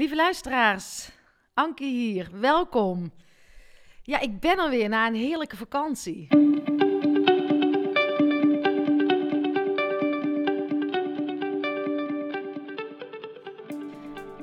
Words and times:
Lieve 0.00 0.16
luisteraars, 0.16 1.10
Anke 1.54 1.84
hier, 1.84 2.28
welkom. 2.32 3.12
Ja, 4.02 4.20
ik 4.20 4.40
ben 4.40 4.58
er 4.58 4.70
weer 4.70 4.88
na 4.88 5.06
een 5.06 5.14
heerlijke 5.14 5.56
vakantie. 5.56 6.28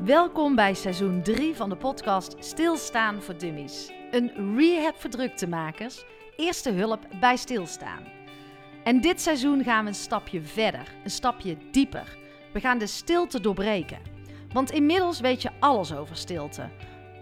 Welkom 0.03 0.55
bij 0.55 0.73
seizoen 0.73 1.21
3 1.23 1.55
van 1.55 1.69
de 1.69 1.77
podcast 1.77 2.35
Stilstaan 2.39 3.21
voor 3.21 3.37
Dummies. 3.37 3.91
Een 4.11 4.57
rehab 4.57 5.01
voor 5.01 5.09
druktemakers, 5.09 6.03
eerste 6.35 6.71
hulp 6.71 7.07
bij 7.19 7.37
stilstaan. 7.37 8.03
En 8.83 9.01
dit 9.01 9.21
seizoen 9.21 9.63
gaan 9.63 9.83
we 9.83 9.89
een 9.89 9.95
stapje 9.95 10.41
verder, 10.41 10.95
een 11.03 11.09
stapje 11.09 11.57
dieper. 11.71 12.17
We 12.53 12.59
gaan 12.59 12.77
de 12.77 12.87
stilte 12.87 13.41
doorbreken. 13.41 14.16
Want 14.53 14.71
inmiddels 14.71 15.19
weet 15.19 15.41
je 15.41 15.49
alles 15.59 15.93
over 15.93 16.15
stilte. 16.15 16.69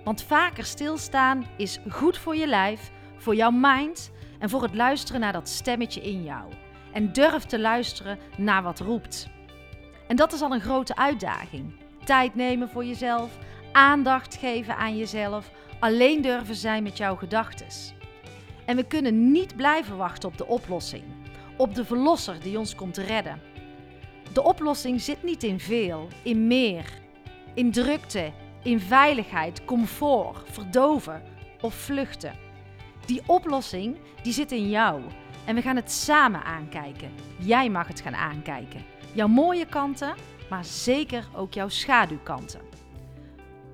Want 0.04 0.24
vaker 0.24 0.64
stilstaan 0.64 1.46
is 1.58 1.80
goed 1.90 2.18
voor 2.18 2.36
je 2.36 2.48
lijf, 2.48 2.92
voor 3.18 3.36
jouw 3.36 3.52
mind 3.52 4.12
en 4.40 4.50
voor 4.50 4.62
het 4.62 4.76
luisteren 4.76 5.22
naar 5.22 5.34
dat 5.34 5.50
stemmetje 5.50 6.02
in 6.02 6.24
jou. 6.24 6.52
En 6.94 7.14
durf 7.14 7.44
te 7.44 7.60
luisteren 7.60 8.20
naar 8.38 8.64
wat 8.64 8.80
roept. 8.80 9.30
En 10.08 10.16
dat 10.16 10.34
is 10.34 10.42
al 10.42 10.54
een 10.54 10.62
grote 10.62 10.96
uitdaging. 10.96 11.74
Tijd 12.04 12.36
nemen 12.36 12.70
voor 12.70 12.86
jezelf, 12.86 13.38
aandacht 13.72 14.36
geven 14.36 14.78
aan 14.78 14.98
jezelf, 14.98 15.52
alleen 15.80 16.22
durven 16.22 16.56
zijn 16.56 16.84
met 16.84 16.98
jouw 16.98 17.16
gedachten. 17.16 17.68
En 18.66 18.76
we 18.76 18.84
kunnen 18.84 19.32
niet 19.32 19.56
blijven 19.56 19.98
wachten 19.98 20.30
op 20.30 20.38
de 20.38 20.48
oplossing, 20.48 21.04
op 21.58 21.76
de 21.76 21.86
verlosser 21.86 22.40
die 22.40 22.58
ons 22.58 22.76
komt 22.76 22.98
redden. 22.98 23.42
De 24.34 24.44
oplossing 24.44 25.02
zit 25.02 25.24
niet 25.24 25.44
in 25.44 25.60
veel, 25.60 26.08
in 26.24 26.48
meer, 26.48 26.86
in 27.56 27.72
drukte, 27.72 28.32
in 28.64 28.80
veiligheid, 28.80 29.66
comfort, 29.66 30.38
verdoven 30.52 31.22
of 31.62 31.74
vluchten. 31.74 32.34
Die 33.06 33.22
oplossing 33.26 33.98
die 34.24 34.34
zit 34.34 34.52
in 34.52 34.70
jou 34.70 35.02
en 35.46 35.56
we 35.56 35.62
gaan 35.62 35.76
het 35.76 35.92
samen 35.92 36.44
aankijken. 36.44 37.12
Jij 37.40 37.70
mag 37.70 37.88
het 37.88 38.02
gaan 38.02 38.16
aankijken. 38.16 38.84
Jouw 39.14 39.28
mooie 39.28 39.66
kanten, 39.66 40.16
maar 40.50 40.66
zeker 40.66 41.28
ook 41.36 41.54
jouw 41.54 41.70
schaduwkanten. 41.70 42.60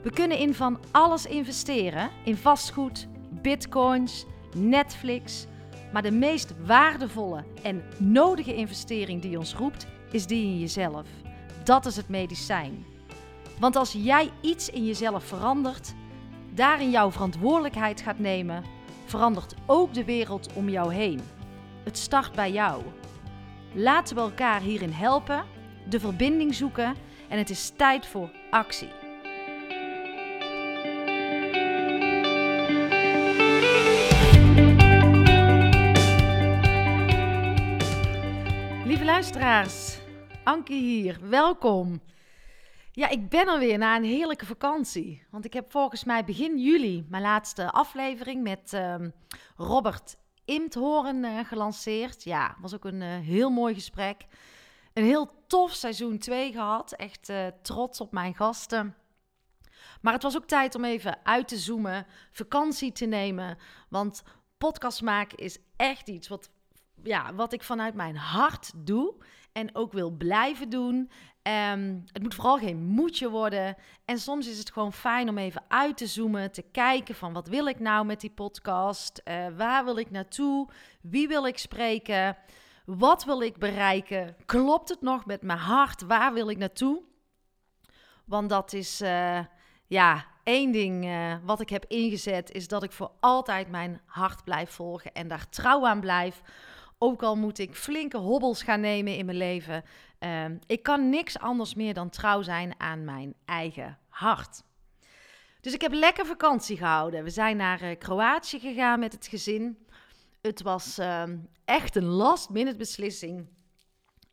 We 0.01 0.11
kunnen 0.11 0.37
in 0.37 0.53
van 0.53 0.79
alles 0.91 1.25
investeren: 1.25 2.09
in 2.23 2.37
vastgoed, 2.37 3.07
bitcoins, 3.29 4.25
Netflix. 4.55 5.45
Maar 5.93 6.01
de 6.01 6.11
meest 6.11 6.53
waardevolle 6.65 7.43
en 7.61 7.83
nodige 7.97 8.55
investering 8.55 9.21
die 9.21 9.37
ons 9.37 9.53
roept, 9.53 9.87
is 10.11 10.27
die 10.27 10.45
in 10.45 10.59
jezelf. 10.59 11.07
Dat 11.63 11.85
is 11.85 11.95
het 11.95 12.09
medicijn. 12.09 12.85
Want 13.61 13.75
als 13.75 13.91
jij 13.91 14.29
iets 14.41 14.69
in 14.69 14.85
jezelf 14.85 15.23
verandert, 15.23 15.93
daarin 16.53 16.89
jouw 16.89 17.11
verantwoordelijkheid 17.11 18.01
gaat 18.01 18.19
nemen, 18.19 18.63
verandert 19.05 19.53
ook 19.65 19.93
de 19.93 20.05
wereld 20.05 20.53
om 20.53 20.69
jou 20.69 20.93
heen. 20.93 21.21
Het 21.83 21.97
start 21.97 22.31
bij 22.35 22.51
jou. 22.51 22.83
Laten 23.73 24.15
we 24.15 24.21
elkaar 24.21 24.61
hierin 24.61 24.91
helpen, 24.91 25.45
de 25.89 25.99
verbinding 25.99 26.55
zoeken 26.55 26.95
en 27.29 27.37
het 27.37 27.49
is 27.49 27.69
tijd 27.69 28.07
voor 28.07 28.31
actie. 28.49 28.89
Lieve 38.85 39.05
luisteraars, 39.05 39.97
Anke 40.43 40.73
hier, 40.73 41.19
welkom. 41.29 42.01
Ja, 42.93 43.09
ik 43.09 43.29
ben 43.29 43.47
er 43.47 43.59
weer 43.59 43.77
na 43.77 43.95
een 43.95 44.03
heerlijke 44.03 44.45
vakantie. 44.45 45.23
Want 45.29 45.45
ik 45.45 45.53
heb 45.53 45.71
volgens 45.71 46.03
mij 46.03 46.23
begin 46.23 46.59
juli 46.59 47.05
mijn 47.09 47.23
laatste 47.23 47.71
aflevering 47.71 48.43
met 48.43 48.73
ehm, 48.73 49.09
Robert 49.55 50.17
Imthoorn 50.45 51.23
uh, 51.23 51.39
gelanceerd. 51.45 52.23
Ja, 52.23 52.55
was 52.61 52.73
ook 52.73 52.85
een 52.85 53.01
uh, 53.01 53.19
heel 53.19 53.49
mooi 53.49 53.73
gesprek. 53.73 54.25
Een 54.93 55.03
heel 55.03 55.43
tof 55.47 55.73
seizoen 55.73 56.17
2 56.17 56.51
gehad. 56.51 56.91
Echt 56.91 57.29
uh, 57.29 57.47
trots 57.61 58.01
op 58.01 58.11
mijn 58.11 58.35
gasten. 58.35 58.95
Maar 60.01 60.13
het 60.13 60.23
was 60.23 60.35
ook 60.35 60.45
tijd 60.45 60.75
om 60.75 60.85
even 60.85 61.19
uit 61.23 61.47
te 61.47 61.57
zoomen, 61.57 62.05
vakantie 62.31 62.91
te 62.91 63.05
nemen. 63.05 63.57
Want 63.89 64.23
podcast 64.57 65.01
maken 65.01 65.37
is 65.37 65.57
echt 65.75 66.09
iets 66.09 66.27
wat, 66.27 66.49
ja, 67.03 67.33
wat 67.33 67.53
ik 67.53 67.63
vanuit 67.63 67.93
mijn 67.93 68.15
hart 68.15 68.71
doe. 68.75 69.15
En 69.51 69.75
ook 69.75 69.91
wil 69.91 70.09
blijven 70.09 70.69
doen. 70.69 71.11
Um, 71.43 72.03
het 72.11 72.21
moet 72.21 72.35
vooral 72.35 72.57
geen 72.57 72.77
moedje 72.77 73.29
worden. 73.29 73.75
En 74.05 74.19
soms 74.19 74.47
is 74.47 74.57
het 74.57 74.71
gewoon 74.71 74.93
fijn 74.93 75.29
om 75.29 75.37
even 75.37 75.63
uit 75.67 75.97
te 75.97 76.07
zoomen, 76.07 76.51
te 76.51 76.61
kijken 76.71 77.15
van 77.15 77.33
wat 77.33 77.47
wil 77.47 77.65
ik 77.65 77.79
nou 77.79 78.05
met 78.05 78.21
die 78.21 78.29
podcast? 78.29 79.21
Uh, 79.25 79.47
waar 79.57 79.85
wil 79.85 79.97
ik 79.97 80.11
naartoe? 80.11 80.69
Wie 81.01 81.27
wil 81.27 81.45
ik 81.45 81.57
spreken? 81.57 82.37
Wat 82.85 83.23
wil 83.23 83.41
ik 83.41 83.57
bereiken? 83.57 84.35
Klopt 84.45 84.89
het 84.89 85.01
nog 85.01 85.25
met 85.25 85.41
mijn 85.41 85.59
hart? 85.59 86.01
Waar 86.01 86.33
wil 86.33 86.49
ik 86.49 86.57
naartoe? 86.57 87.01
Want 88.25 88.49
dat 88.49 88.73
is, 88.73 89.01
uh, 89.01 89.39
ja, 89.87 90.25
één 90.43 90.71
ding 90.71 91.05
uh, 91.05 91.35
wat 91.43 91.59
ik 91.59 91.69
heb 91.69 91.85
ingezet, 91.87 92.51
is 92.51 92.67
dat 92.67 92.83
ik 92.83 92.91
voor 92.91 93.11
altijd 93.19 93.69
mijn 93.69 94.01
hart 94.05 94.43
blijf 94.43 94.69
volgen 94.69 95.13
en 95.13 95.27
daar 95.27 95.49
trouw 95.49 95.87
aan 95.87 95.99
blijf. 95.99 96.41
Ook 96.97 97.23
al 97.23 97.35
moet 97.35 97.59
ik 97.59 97.75
flinke 97.75 98.17
hobbels 98.17 98.63
gaan 98.63 98.79
nemen 98.79 99.17
in 99.17 99.25
mijn 99.25 99.37
leven. 99.37 99.83
Uh, 100.23 100.45
ik 100.65 100.83
kan 100.83 101.09
niks 101.09 101.39
anders 101.39 101.73
meer 101.73 101.93
dan 101.93 102.09
trouw 102.09 102.41
zijn 102.41 102.73
aan 102.77 103.05
mijn 103.05 103.33
eigen 103.45 103.97
hart. 104.09 104.63
Dus 105.61 105.73
ik 105.73 105.81
heb 105.81 105.93
lekker 105.93 106.25
vakantie 106.25 106.77
gehouden. 106.77 107.23
We 107.23 107.29
zijn 107.29 107.57
naar 107.57 107.83
uh, 107.83 107.97
Kroatië 107.97 108.59
gegaan 108.59 108.99
met 108.99 109.13
het 109.13 109.27
gezin. 109.27 109.85
Het 110.41 110.61
was 110.61 110.99
uh, 110.99 111.23
echt 111.65 111.95
een 111.95 112.05
last 112.05 112.49
minute 112.49 112.77
beslissing. 112.77 113.47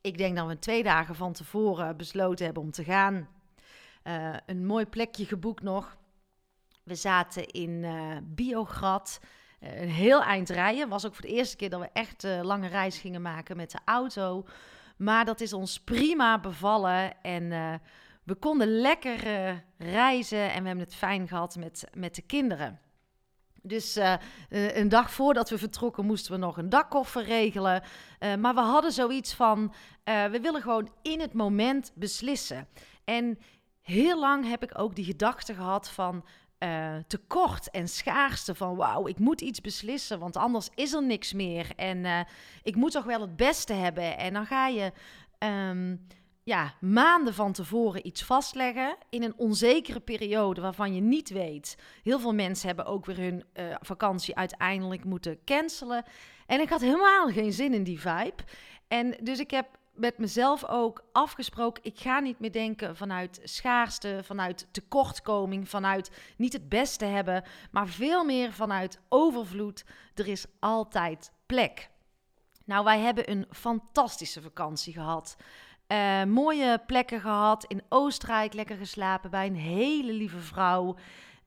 Ik 0.01 0.19
denk 0.19 0.37
dat 0.37 0.47
we 0.47 0.59
twee 0.59 0.83
dagen 0.83 1.15
van 1.15 1.33
tevoren 1.33 1.97
besloten 1.97 2.45
hebben 2.45 2.63
om 2.63 2.71
te 2.71 2.85
gaan. 2.85 3.29
Uh, 4.05 4.37
een 4.47 4.67
mooi 4.67 4.87
plekje 4.87 5.25
geboekt 5.25 5.63
nog. 5.63 5.97
We 6.83 6.95
zaten 6.95 7.47
in 7.47 7.87
Biograd. 8.35 9.21
Uh, 9.61 9.81
een 9.81 9.91
heel 9.91 10.23
eind 10.23 10.49
rijden. 10.49 10.89
Was 10.89 11.07
ook 11.07 11.15
voor 11.15 11.27
de 11.27 11.35
eerste 11.35 11.57
keer 11.57 11.71
dat 11.71 11.81
we 11.81 11.91
echt 11.93 12.23
lange 12.23 12.69
reis 12.69 12.99
gingen 12.99 13.23
maken 13.23 13.57
met 13.57 13.71
de 13.71 13.79
auto. 13.85 14.47
Maar 14.99 15.25
dat 15.25 15.41
is 15.41 15.53
ons 15.53 15.81
prima 15.81 16.41
bevallen. 16.41 17.23
En 17.23 17.43
uh, 17.43 17.75
we 18.25 18.35
konden 18.35 18.81
lekker 18.81 19.21
reizen. 19.79 20.53
En 20.53 20.61
we 20.61 20.69
hebben 20.69 20.85
het 20.85 20.95
fijn 20.95 21.29
gehad 21.29 21.57
met, 21.57 21.85
met 21.95 22.15
de 22.15 22.23
kinderen. 22.23 22.81
Dus 23.63 23.99
een 24.49 24.89
dag 24.89 25.11
voordat 25.11 25.51
we 25.51 25.59
vertrokken 25.59 26.05
moesten 26.05 26.33
we 26.33 26.39
nog 26.39 26.57
een 26.57 26.69
dakkoffer 26.69 27.25
regelen. 27.25 27.83
maar 28.39 28.55
we 28.55 28.61
hadden 28.61 28.93
zoiets 28.93 29.35
van: 29.35 29.75
we 30.05 30.39
willen 30.43 30.63
gewoon 30.63 30.93
in 31.03 31.21
het 31.21 31.33
moment 31.33 31.93
beslissen. 31.95 32.69
En 33.05 33.39
heel 33.83 34.21
lang 34.21 34.49
heb 34.49 34.63
ik 34.63 34.79
ook 34.79 34.95
die 34.95 35.05
gedachte 35.05 35.55
gehad 35.55 35.91
van 35.91 36.25
uh, 36.59 36.97
tekort 37.07 37.71
en 37.71 37.89
schaarste 37.89 38.55
van 38.55 38.77
wauw, 38.77 39.07
ik 39.07 39.19
moet 39.19 39.41
iets 39.41 39.61
beslissen, 39.61 40.19
want 40.19 40.37
anders 40.37 40.69
is 40.75 40.93
er 40.93 41.03
niks 41.03 41.33
meer. 41.33 41.71
En 41.77 41.99
uh, 41.99 42.21
ik 42.63 42.77
moet 42.77 42.93
toch 42.93 43.05
wel 43.05 43.21
het 43.21 43.37
beste 43.37 43.73
hebben. 43.73 44.19
En 44.19 44.33
dan 44.33 44.47
ga 44.47 44.67
je 44.67 44.93
um, 45.39 46.07
ja, 46.43 46.75
maanden 46.81 47.35
van 47.35 47.53
tevoren 47.53 48.07
iets 48.07 48.23
vastleggen 48.23 48.97
in 49.11 49.23
een 49.23 49.37
onzekere 49.37 50.01
periode 50.01 50.61
waarvan 50.61 50.95
je 50.95 51.01
niet 51.01 51.31
weet. 51.31 51.77
Heel 52.03 52.21
veel 52.21 52.35
mensen 52.35 52.67
hebben 52.67 52.87
ook 52.87 53.07
weer 53.07 53.17
hun 53.17 53.45
uh, 53.55 53.75
vakantie 53.81 54.37
uiteindelijk 54.37 55.05
moeten 55.05 55.39
cancelen. 55.45 56.05
En 56.47 56.61
ik 56.61 56.69
had 56.69 56.81
helemaal 56.81 57.29
geen 57.29 57.53
zin 57.53 57.75
in 57.75 57.85
die 57.85 58.01
vibe. 58.01 58.45
En 58.89 59.17
dus 59.23 59.39
ik 59.39 59.51
heb 59.51 59.78
met 59.99 60.19
mezelf 60.19 60.65
ook 60.65 61.05
afgesproken. 61.13 61.85
Ik 61.85 61.99
ga 61.99 62.21
niet 62.21 62.41
meer 62.41 62.53
denken 62.53 62.97
vanuit 62.97 63.41
schaarste, 63.45 64.21
vanuit 64.25 64.67
tekortkoming, 64.71 65.69
vanuit 65.69 66.11
niet 66.37 66.53
het 66.53 66.69
beste 66.69 67.05
hebben, 67.05 67.45
maar 67.71 67.89
veel 67.89 68.25
meer 68.25 68.53
vanuit 68.53 69.01
overvloed. 69.09 69.85
Er 70.15 70.29
is 70.29 70.47
altijd 70.59 71.33
plek. 71.47 71.91
Nou, 72.65 72.85
wij 72.85 72.99
hebben 72.99 73.31
een 73.31 73.47
fantastische 73.51 74.43
vakantie 74.43 74.93
gehad. 74.93 75.37
Uh, 75.89 76.25
mooie 76.25 76.83
plekken 76.87 77.21
gehad. 77.21 77.65
In 77.65 77.83
Oostenrijk 77.89 78.53
lekker 78.53 78.77
geslapen 78.77 79.31
bij 79.31 79.47
een 79.47 79.57
hele 79.57 80.13
lieve 80.13 80.41
vrouw. 80.41 80.97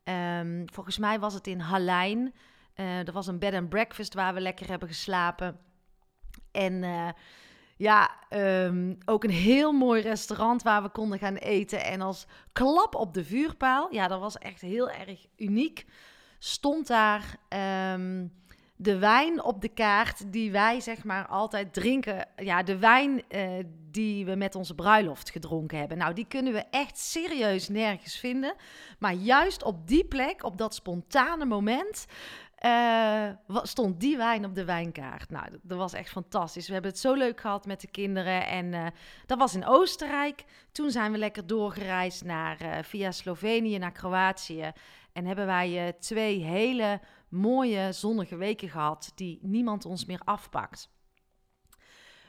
Um, 0.04 0.66
volgens 0.74 0.98
mij 0.98 1.20
was 1.20 1.34
het 1.34 1.48
in 1.48 1.60
Halijn. 1.60 2.34
Uh, 2.76 3.08
er 3.08 3.12
was 3.12 3.28
een 3.28 3.40
bed 3.40 3.54
and 3.54 3.70
breakfast 3.70 4.14
waar 4.14 4.34
we 4.34 4.42
lekker 4.42 4.68
hebben 4.68 4.88
geslapen. 4.88 5.60
En 6.52 6.74
uh, 6.74 7.10
ja, 7.82 8.10
um, 8.30 8.98
ook 9.06 9.24
een 9.24 9.30
heel 9.30 9.72
mooi 9.72 10.02
restaurant 10.02 10.64
waar 10.64 10.84
we 10.84 10.90
konden 10.90 11.20
gaan 11.20 11.36
eten. 11.36 11.84
En 11.84 12.02
als 12.02 12.26
klap 12.52 12.96
op 12.96 13.14
de 13.14 13.24
vuurpaal, 13.24 13.94
ja, 13.94 14.08
dat 14.08 14.20
was 14.20 14.38
echt 14.38 14.62
heel 14.62 14.90
erg 14.90 15.26
uniek. 15.38 15.86
Stond 16.40 16.88
daar 16.88 17.36
um, 17.94 18.32
de 18.76 18.98
wijn 18.98 19.44
op 19.44 19.62
de 19.62 19.70
kaart 19.70 20.32
die 20.32 20.52
wij 20.52 20.80
zeg 20.80 21.04
maar 21.04 21.28
altijd 21.28 21.74
drinken. 21.74 22.28
Ja, 22.36 22.64
de 22.64 22.78
wijn 22.78 23.24
eh, 23.28 23.50
die 23.92 24.26
we 24.26 24.36
met 24.36 24.56
onze 24.56 24.76
bruiloft 24.76 25.30
gedronken 25.30 25.78
hebben. 25.78 25.98
Nou, 25.98 26.14
die 26.14 26.26
kunnen 26.28 26.54
we 26.54 26.64
echt 26.72 26.98
serieus 26.98 27.70
nergens 27.70 28.16
vinden. 28.16 28.56
Maar 29.00 29.14
juist 29.14 29.64
op 29.64 29.88
die 29.88 30.06
plek, 30.06 30.44
op 30.44 30.58
dat 30.58 30.76
spontane 30.76 31.46
moment, 31.46 32.06
uh, 32.66 33.28
stond 33.48 34.00
die 34.00 34.18
wijn 34.18 34.46
op 34.46 34.56
de 34.56 34.66
wijnkaart. 34.66 35.30
Nou, 35.30 35.46
dat 35.62 35.78
was 35.78 35.94
echt 35.94 36.10
fantastisch. 36.10 36.68
We 36.68 36.74
hebben 36.74 36.92
het 36.92 37.00
zo 37.00 37.14
leuk 37.14 37.40
gehad 37.40 37.66
met 37.66 37.82
de 37.82 37.88
kinderen. 37.88 38.48
En 38.48 38.74
uh, 38.74 38.88
dat 39.26 39.38
was 39.38 39.56
in 39.56 39.66
Oostenrijk. 39.66 40.46
Toen 40.72 40.92
zijn 40.92 41.12
we 41.12 41.18
lekker 41.18 41.48
doorgereisd 41.48 42.24
naar, 42.24 42.62
uh, 42.62 42.78
via 42.82 43.12
Slovenië 43.12 43.78
naar 43.78 43.92
Kroatië. 43.92 44.72
En 45.14 45.26
hebben 45.26 45.46
wij 45.46 45.94
twee 46.00 46.44
hele 46.44 47.00
mooie 47.30 47.92
zonnige 47.92 48.36
weken 48.36 48.70
gehad 48.70 49.12
die 49.16 49.40
niemand 49.42 49.86
ons 49.86 50.06
meer 50.06 50.22
afpakt. 50.24 50.90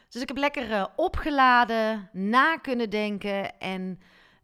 Dus 0.09 0.23
ik 0.23 0.29
heb 0.29 0.37
lekker 0.37 0.91
opgeladen, 0.97 2.09
na 2.13 2.57
kunnen 2.57 2.91
denken 2.91 3.59
en 3.59 4.01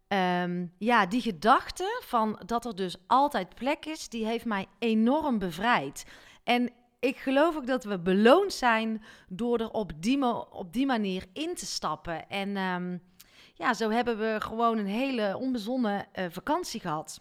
Um, 0.09 0.73
ja, 0.79 1.07
die 1.07 1.21
gedachte 1.21 2.03
van 2.05 2.43
dat 2.47 2.65
er 2.65 2.77
dus 2.77 2.97
altijd 3.07 3.55
plek 3.55 3.87
is, 3.87 4.09
die 4.09 4.27
heeft 4.27 4.45
mij 4.45 4.67
enorm 4.79 5.39
bevrijd. 5.39 6.05
En 6.45 6.71
ik 7.01 7.17
geloof 7.17 7.57
ook 7.57 7.67
dat 7.67 7.85
we 7.85 7.99
beloond 7.99 8.53
zijn 8.53 9.05
door 9.29 9.59
er 9.59 9.71
op 9.71 9.93
die, 10.71 10.87
manier 10.87 11.25
in 11.33 11.55
te 11.55 11.67
stappen. 11.67 12.29
En 12.29 12.57
um, 12.57 13.03
ja, 13.55 13.75
zo 13.75 13.91
hebben 13.91 14.19
we 14.19 14.37
gewoon 14.39 14.79
een 14.79 14.87
hele 14.87 15.37
onbezonnen 15.37 16.07
uh, 16.15 16.25
vakantie 16.31 16.81
gehad. 16.81 17.21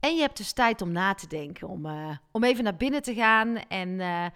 En 0.00 0.14
je 0.14 0.20
hebt 0.20 0.36
dus 0.36 0.52
tijd 0.52 0.82
om 0.82 0.92
na 0.92 1.14
te 1.14 1.26
denken, 1.26 1.68
om, 1.68 1.86
uh, 1.86 2.16
om 2.32 2.44
even 2.44 2.64
naar 2.64 2.76
binnen 2.76 3.02
te 3.02 3.14
gaan 3.14 3.56
en 3.56 3.88
uh, 3.88 4.26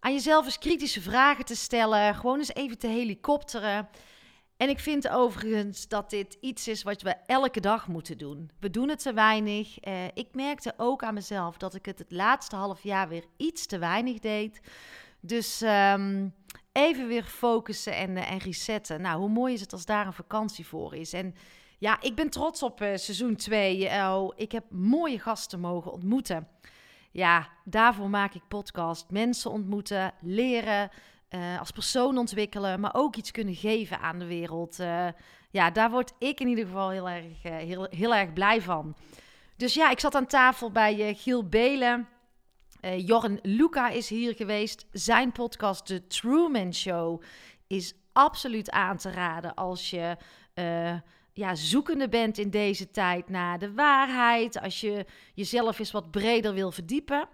aan 0.00 0.12
jezelf 0.12 0.44
eens 0.44 0.58
kritische 0.58 1.00
vragen 1.00 1.44
te 1.44 1.56
stellen. 1.56 2.14
Gewoon 2.14 2.38
eens 2.38 2.54
even 2.54 2.78
te 2.78 2.86
helikopteren. 2.86 3.88
En 4.60 4.68
ik 4.68 4.80
vind 4.80 5.08
overigens 5.08 5.88
dat 5.88 6.10
dit 6.10 6.36
iets 6.40 6.68
is 6.68 6.82
wat 6.82 7.02
we 7.02 7.14
elke 7.26 7.60
dag 7.60 7.88
moeten 7.88 8.18
doen. 8.18 8.50
We 8.58 8.70
doen 8.70 8.88
het 8.88 9.02
te 9.02 9.12
weinig. 9.12 9.86
Uh, 9.86 10.04
ik 10.14 10.28
merkte 10.32 10.74
ook 10.76 11.02
aan 11.02 11.14
mezelf 11.14 11.56
dat 11.56 11.74
ik 11.74 11.86
het 11.86 11.98
het 11.98 12.12
laatste 12.12 12.56
half 12.56 12.82
jaar 12.82 13.08
weer 13.08 13.24
iets 13.36 13.66
te 13.66 13.78
weinig 13.78 14.18
deed. 14.18 14.60
Dus 15.20 15.62
um, 15.62 16.34
even 16.72 17.06
weer 17.06 17.24
focussen 17.24 17.94
en, 17.94 18.10
uh, 18.10 18.30
en 18.30 18.38
resetten. 18.38 19.00
Nou, 19.00 19.20
hoe 19.20 19.28
mooi 19.28 19.54
is 19.54 19.60
het 19.60 19.72
als 19.72 19.84
daar 19.84 20.06
een 20.06 20.12
vakantie 20.12 20.66
voor 20.66 20.94
is. 20.94 21.12
En 21.12 21.34
ja, 21.78 22.00
ik 22.00 22.14
ben 22.14 22.30
trots 22.30 22.62
op 22.62 22.80
uh, 22.80 22.96
seizoen 22.96 23.36
2. 23.36 23.86
Oh, 23.86 24.32
ik 24.36 24.52
heb 24.52 24.64
mooie 24.70 25.18
gasten 25.18 25.60
mogen 25.60 25.92
ontmoeten. 25.92 26.48
Ja, 27.10 27.48
daarvoor 27.64 28.10
maak 28.10 28.34
ik 28.34 28.48
podcast. 28.48 29.10
Mensen 29.10 29.50
ontmoeten, 29.50 30.14
leren, 30.20 30.90
uh, 31.30 31.58
als 31.58 31.70
persoon 31.70 32.18
ontwikkelen, 32.18 32.80
maar 32.80 32.94
ook 32.94 33.16
iets 33.16 33.30
kunnen 33.30 33.54
geven 33.54 34.00
aan 34.00 34.18
de 34.18 34.26
wereld. 34.26 34.80
Uh, 34.80 35.06
ja, 35.50 35.70
daar 35.70 35.90
word 35.90 36.12
ik 36.18 36.40
in 36.40 36.48
ieder 36.48 36.64
geval 36.64 36.90
heel 36.90 37.08
erg, 37.08 37.24
uh, 37.24 37.56
heel, 37.56 37.86
heel 37.90 38.14
erg 38.14 38.32
blij 38.32 38.62
van. 38.62 38.96
Dus 39.56 39.74
ja, 39.74 39.90
ik 39.90 40.00
zat 40.00 40.14
aan 40.14 40.26
tafel 40.26 40.70
bij 40.70 41.14
Giel 41.14 41.48
Belen. 41.48 42.08
Jorn 42.96 43.38
Luca 43.42 43.88
is 43.88 44.08
hier 44.08 44.34
geweest. 44.34 44.86
Zijn 44.92 45.32
podcast, 45.32 45.86
The 45.86 46.06
Truman 46.06 46.74
Show, 46.74 47.22
is 47.66 47.94
absoluut 48.12 48.70
aan 48.70 48.96
te 48.96 49.10
raden 49.10 49.54
als 49.54 49.90
je 49.90 50.16
ja, 51.32 51.54
zoekende 51.54 52.08
bent 52.08 52.38
in 52.38 52.50
deze 52.50 52.90
tijd 52.90 53.28
naar 53.28 53.58
de 53.58 53.72
waarheid. 53.72 54.60
Als 54.60 54.80
je 54.80 55.06
jezelf 55.34 55.78
eens 55.78 55.90
wat 55.90 56.10
breder 56.10 56.54
wil 56.54 56.70
verdiepen. 56.70 57.28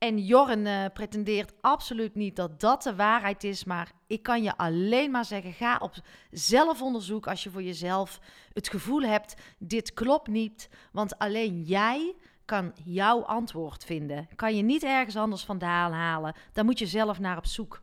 En 0.00 0.18
Jorren 0.18 0.66
uh, 0.66 0.84
pretendeert 0.92 1.52
absoluut 1.60 2.14
niet 2.14 2.36
dat 2.36 2.60
dat 2.60 2.82
de 2.82 2.94
waarheid 2.94 3.44
is. 3.44 3.64
Maar 3.64 3.92
ik 4.06 4.22
kan 4.22 4.42
je 4.42 4.56
alleen 4.56 5.10
maar 5.10 5.24
zeggen: 5.24 5.52
ga 5.52 5.78
op 5.78 5.94
zelfonderzoek 6.30 7.26
als 7.26 7.42
je 7.42 7.50
voor 7.50 7.62
jezelf 7.62 8.20
het 8.52 8.68
gevoel 8.68 9.02
hebt: 9.02 9.34
dit 9.58 9.92
klopt 9.92 10.28
niet. 10.28 10.68
Want 10.92 11.18
alleen 11.18 11.62
jij 11.62 12.14
kan 12.44 12.72
jouw 12.84 13.22
antwoord 13.22 13.84
vinden. 13.84 14.28
Kan 14.36 14.56
je 14.56 14.62
niet 14.62 14.82
ergens 14.82 15.16
anders 15.16 15.44
vandaan 15.44 15.92
halen. 15.92 16.34
Daar 16.52 16.64
moet 16.64 16.78
je 16.78 16.86
zelf 16.86 17.18
naar 17.18 17.36
op 17.36 17.46
zoek. 17.46 17.82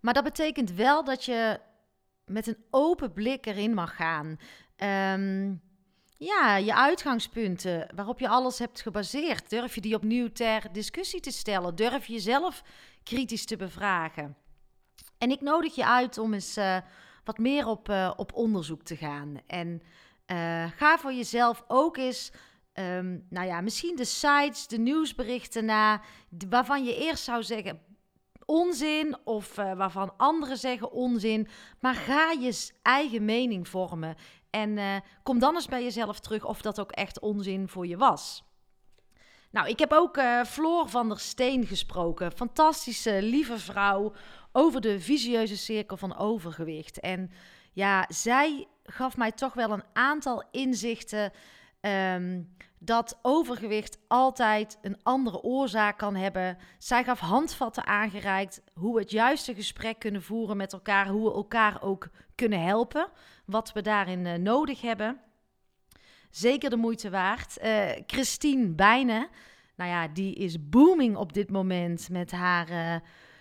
Maar 0.00 0.14
dat 0.14 0.24
betekent 0.24 0.72
wel 0.72 1.04
dat 1.04 1.24
je 1.24 1.60
met 2.24 2.46
een 2.46 2.64
open 2.70 3.12
blik 3.12 3.46
erin 3.46 3.74
mag 3.74 3.96
gaan. 3.96 4.38
Um, 5.16 5.60
ja, 6.16 6.56
je 6.56 6.74
uitgangspunten 6.74 7.88
waarop 7.94 8.18
je 8.18 8.28
alles 8.28 8.58
hebt 8.58 8.80
gebaseerd. 8.80 9.50
Durf 9.50 9.74
je 9.74 9.80
die 9.80 9.94
opnieuw 9.94 10.28
ter 10.32 10.72
discussie 10.72 11.20
te 11.20 11.30
stellen? 11.30 11.74
Durf 11.74 12.06
je 12.06 12.12
jezelf 12.12 12.62
kritisch 13.02 13.44
te 13.44 13.56
bevragen? 13.56 14.36
En 15.18 15.30
ik 15.30 15.40
nodig 15.40 15.74
je 15.74 15.86
uit 15.86 16.18
om 16.18 16.34
eens 16.34 16.56
uh, 16.58 16.76
wat 17.24 17.38
meer 17.38 17.66
op, 17.66 17.88
uh, 17.88 18.12
op 18.16 18.32
onderzoek 18.32 18.82
te 18.82 18.96
gaan. 18.96 19.40
En 19.46 19.82
uh, 20.26 20.64
ga 20.76 20.98
voor 20.98 21.12
jezelf 21.12 21.64
ook 21.68 21.96
eens, 21.96 22.32
um, 22.74 23.26
nou 23.30 23.46
ja, 23.46 23.60
misschien 23.60 23.96
de 23.96 24.04
sites, 24.04 24.66
de 24.66 24.78
nieuwsberichten 24.78 25.64
na, 25.64 26.00
waarvan 26.48 26.84
je 26.84 26.96
eerst 26.96 27.24
zou 27.24 27.42
zeggen 27.42 27.80
onzin 28.46 29.16
of 29.24 29.54
waarvan 29.54 30.16
anderen 30.16 30.56
zeggen 30.56 30.92
onzin. 30.92 31.48
Maar 31.80 31.94
ga 31.94 32.30
je 32.30 32.70
eigen 32.82 33.24
mening 33.24 33.68
vormen. 33.68 34.16
En 34.54 34.76
uh, 34.76 34.96
kom 35.22 35.38
dan 35.38 35.54
eens 35.54 35.66
bij 35.66 35.82
jezelf 35.82 36.20
terug 36.20 36.44
of 36.44 36.62
dat 36.62 36.80
ook 36.80 36.92
echt 36.92 37.20
onzin 37.20 37.68
voor 37.68 37.86
je 37.86 37.96
was. 37.96 38.44
Nou, 39.50 39.68
ik 39.68 39.78
heb 39.78 39.92
ook 39.92 40.16
uh, 40.16 40.44
Floor 40.44 40.88
van 40.88 41.08
der 41.08 41.18
Steen 41.18 41.66
gesproken. 41.66 42.32
Fantastische, 42.32 43.22
lieve 43.22 43.58
vrouw 43.58 44.12
over 44.52 44.80
de 44.80 45.00
visieuze 45.00 45.56
cirkel 45.56 45.96
van 45.96 46.16
overgewicht. 46.16 47.00
En 47.00 47.30
ja, 47.72 48.04
zij 48.08 48.66
gaf 48.84 49.16
mij 49.16 49.32
toch 49.32 49.54
wel 49.54 49.70
een 49.70 49.84
aantal 49.92 50.44
inzichten 50.50 51.32
um, 51.80 52.56
dat 52.84 53.18
overgewicht 53.22 53.98
altijd 54.08 54.78
een 54.82 55.02
andere 55.02 55.42
oorzaak 55.42 55.98
kan 55.98 56.14
hebben. 56.14 56.58
Zij 56.78 57.04
gaf 57.04 57.18
handvatten 57.18 57.86
aangereikt 57.86 58.62
hoe 58.74 58.94
we 58.94 59.00
het 59.00 59.10
juiste 59.10 59.54
gesprek 59.54 59.98
kunnen 59.98 60.22
voeren 60.22 60.56
met 60.56 60.72
elkaar, 60.72 61.08
hoe 61.08 61.28
we 61.28 61.34
elkaar 61.34 61.82
ook 61.82 62.08
kunnen 62.34 62.62
helpen, 62.62 63.08
wat 63.44 63.72
we 63.72 63.82
daarin 63.82 64.26
uh, 64.26 64.34
nodig 64.34 64.80
hebben. 64.80 65.20
Zeker 66.30 66.70
de 66.70 66.76
moeite 66.76 67.10
waard. 67.10 67.58
Uh, 67.64 67.90
Christine 68.06 68.68
Bijnen, 68.68 69.28
nou 69.74 69.90
ja, 69.90 70.08
die 70.08 70.34
is 70.34 70.68
booming 70.68 71.16
op 71.16 71.32
dit 71.32 71.50
moment 71.50 72.08
met 72.10 72.30
haar. 72.30 72.70
Uh, 72.70 72.94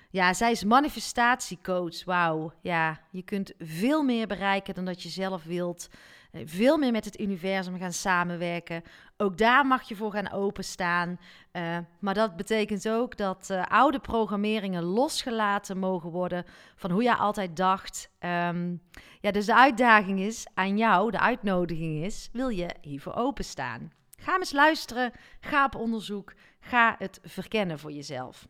ja, 0.10 0.34
zij 0.34 0.52
is 0.52 0.64
manifestatiecoach. 0.64 2.04
Wauw, 2.04 2.54
ja, 2.62 3.02
je 3.12 3.22
kunt 3.22 3.54
veel 3.60 4.04
meer 4.04 4.28
bereiken 4.28 4.74
dan 4.74 4.86
dat 4.86 5.04
je 5.04 5.10
zelf 5.10 5.44
wilt. 5.44 5.90
Veel 6.36 6.78
meer 6.78 6.92
met 6.92 7.06
het 7.06 7.20
universum 7.20 7.78
gaan 7.78 7.94
samenwerken. 7.94 8.84
Ook 9.18 9.38
daar 9.38 9.66
mag 9.66 9.88
je 9.88 9.96
voor 9.96 10.12
gaan 10.12 10.32
openstaan. 10.32 11.20
Uh, 11.52 11.78
maar 12.00 12.14
dat 12.14 12.36
betekent 12.36 12.90
ook 12.90 13.18
dat 13.18 13.50
uh, 13.52 13.66
oude 13.66 14.00
programmeringen 14.00 14.84
losgelaten 14.84 15.78
mogen 15.78 16.10
worden 16.10 16.46
van 16.76 16.92
hoe 16.92 17.04
jij 17.04 17.14
altijd 17.14 17.56
dacht. 17.56 18.10
Um, 18.20 18.82
ja, 19.22 19.32
dus 19.32 19.46
de 19.46 19.56
uitdaging 19.56 20.20
is 20.20 20.48
aan 20.54 20.78
jou, 20.78 21.12
de 21.12 21.20
uitnodiging 21.20 22.04
is, 22.04 22.30
wil 22.32 22.50
je 22.50 22.70
hiervoor 22.82 23.14
openstaan? 23.14 23.92
Ga 24.20 24.38
eens 24.38 24.52
luisteren, 24.52 25.12
ga 25.40 25.66
op 25.66 25.76
onderzoek, 25.76 26.34
ga 26.60 26.96
het 26.98 27.20
verkennen 27.24 27.80
voor 27.80 27.92
jezelf. 27.92 28.48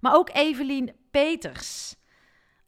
Maar 0.00 0.14
ook 0.14 0.30
Evelien 0.32 0.92
Peters. 1.10 1.96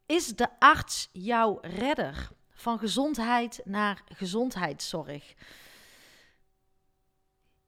Is 0.06 0.26
de 0.26 0.48
arts 0.58 1.08
jouw 1.12 1.58
redder? 1.60 2.34
Van 2.56 2.78
gezondheid 2.78 3.60
naar 3.64 4.02
gezondheidszorg. 4.14 5.34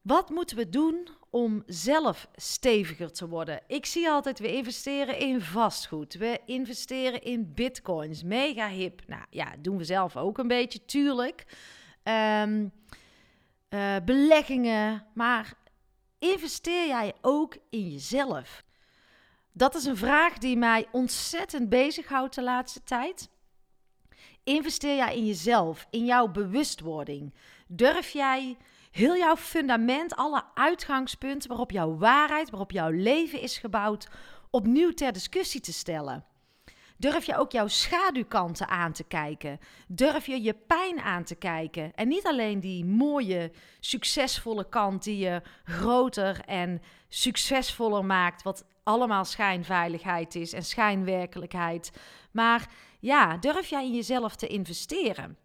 Wat 0.02 0.30
moeten 0.30 0.56
we 0.56 0.68
doen 0.68 1.08
om 1.30 1.62
zelf 1.66 2.28
steviger 2.36 3.12
te 3.12 3.28
worden? 3.28 3.60
Ik 3.66 3.86
zie 3.86 4.08
altijd, 4.08 4.38
we 4.38 4.52
investeren 4.52 5.18
in 5.18 5.40
vastgoed. 5.40 6.14
We 6.14 6.40
investeren 6.46 7.22
in 7.22 7.54
bitcoins. 7.54 8.22
Mega 8.22 8.68
hip. 8.68 9.02
Nou 9.06 9.24
ja, 9.30 9.54
doen 9.58 9.76
we 9.76 9.84
zelf 9.84 10.16
ook 10.16 10.38
een 10.38 10.48
beetje, 10.48 10.84
tuurlijk. 10.84 11.44
Um, 12.02 12.72
uh, 13.70 13.96
beleggingen. 14.04 15.06
Maar 15.14 15.52
investeer 16.18 16.86
jij 16.86 17.14
ook 17.20 17.56
in 17.70 17.88
jezelf? 17.88 18.64
Dat 19.52 19.74
is 19.74 19.84
een 19.84 19.96
vraag 19.96 20.38
die 20.38 20.56
mij 20.56 20.86
ontzettend 20.92 21.68
bezighoudt 21.68 22.34
de 22.34 22.42
laatste 22.42 22.82
tijd. 22.82 23.28
Investeer 24.48 24.96
jij 24.96 25.16
in 25.16 25.26
jezelf, 25.26 25.86
in 25.90 26.04
jouw 26.04 26.28
bewustwording? 26.28 27.34
Durf 27.66 28.10
jij 28.10 28.56
heel 28.90 29.16
jouw 29.16 29.36
fundament, 29.36 30.16
alle 30.16 30.44
uitgangspunten 30.54 31.48
waarop 31.48 31.70
jouw 31.70 31.96
waarheid, 31.96 32.50
waarop 32.50 32.70
jouw 32.70 32.90
leven 32.90 33.40
is 33.40 33.58
gebouwd, 33.58 34.08
opnieuw 34.50 34.92
ter 34.92 35.12
discussie 35.12 35.60
te 35.60 35.72
stellen? 35.72 36.24
Durf 36.96 37.24
je 37.24 37.36
ook 37.36 37.52
jouw 37.52 37.66
schaduwkanten 37.66 38.68
aan 38.68 38.92
te 38.92 39.04
kijken? 39.04 39.58
Durf 39.88 40.26
je 40.26 40.42
je 40.42 40.54
pijn 40.54 41.00
aan 41.00 41.24
te 41.24 41.34
kijken? 41.34 41.94
En 41.94 42.08
niet 42.08 42.26
alleen 42.26 42.60
die 42.60 42.84
mooie, 42.84 43.52
succesvolle 43.80 44.68
kant 44.68 45.04
die 45.04 45.18
je 45.18 45.42
groter 45.64 46.40
en 46.40 46.82
succesvoller 47.08 48.04
maakt, 48.04 48.42
wat 48.42 48.64
allemaal 48.82 49.24
schijnveiligheid 49.24 50.34
is 50.34 50.52
en 50.52 50.64
schijnwerkelijkheid. 50.64 51.92
Maar 52.30 52.68
ja, 53.00 53.36
durf 53.36 53.68
jij 53.68 53.84
in 53.84 53.94
jezelf 53.94 54.36
te 54.36 54.46
investeren? 54.46 55.38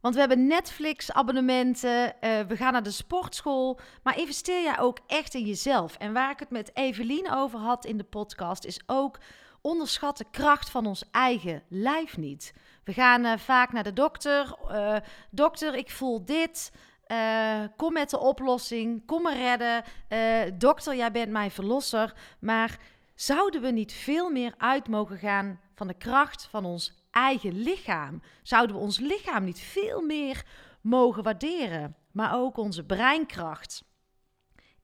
Want 0.00 0.14
we 0.14 0.20
hebben 0.20 0.46
Netflix-abonnementen, 0.46 2.20
eh, 2.20 2.40
we 2.40 2.56
gaan 2.56 2.72
naar 2.72 2.82
de 2.82 2.90
sportschool. 2.90 3.78
Maar 4.02 4.18
investeer 4.18 4.62
jij 4.62 4.78
ook 4.78 4.98
echt 5.06 5.34
in 5.34 5.44
jezelf? 5.44 5.96
En 5.96 6.12
waar 6.12 6.30
ik 6.30 6.38
het 6.38 6.50
met 6.50 6.70
Evelien 6.74 7.30
over 7.30 7.58
had 7.58 7.84
in 7.84 7.96
de 7.96 8.04
podcast, 8.04 8.64
is 8.64 8.80
ook 8.86 9.18
onderschat 9.60 10.16
de 10.16 10.26
kracht 10.30 10.70
van 10.70 10.86
ons 10.86 11.04
eigen 11.10 11.62
lijf 11.68 12.16
niet. 12.16 12.54
We 12.84 12.92
gaan 12.92 13.24
uh, 13.24 13.36
vaak 13.36 13.72
naar 13.72 13.82
de 13.82 13.92
dokter. 13.92 14.56
Uh, 14.70 14.96
dokter, 15.30 15.74
ik 15.74 15.90
voel 15.90 16.24
dit. 16.24 16.72
Kom 17.76 17.92
met 17.92 18.10
de 18.10 18.18
oplossing. 18.18 19.06
Kom 19.06 19.22
me 19.22 19.34
redden. 19.34 19.84
dokter, 20.58 20.96
jij 20.96 21.10
bent 21.10 21.30
mijn 21.30 21.50
verlosser. 21.50 22.14
Maar 22.38 22.78
zouden 23.20 23.60
we 23.60 23.70
niet 23.70 23.92
veel 23.92 24.30
meer 24.30 24.54
uit 24.56 24.88
mogen 24.88 25.18
gaan 25.18 25.60
van 25.74 25.86
de 25.86 25.94
kracht 25.94 26.46
van 26.50 26.64
ons 26.64 27.06
eigen 27.10 27.52
lichaam? 27.52 28.22
Zouden 28.42 28.76
we 28.76 28.82
ons 28.82 28.98
lichaam 28.98 29.44
niet 29.44 29.60
veel 29.60 30.00
meer 30.00 30.44
mogen 30.80 31.22
waarderen? 31.22 31.96
Maar 32.12 32.34
ook 32.34 32.56
onze 32.56 32.84
breinkracht. 32.84 33.84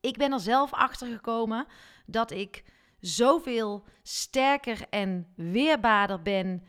Ik 0.01 0.17
ben 0.17 0.33
er 0.33 0.41
zelf 0.41 0.73
achter 0.73 1.07
gekomen 1.07 1.67
dat 2.07 2.31
ik 2.31 2.65
zoveel 3.01 3.85
sterker 4.03 4.89
en 4.91 5.33
weerbaarder 5.37 6.23
ben 6.23 6.63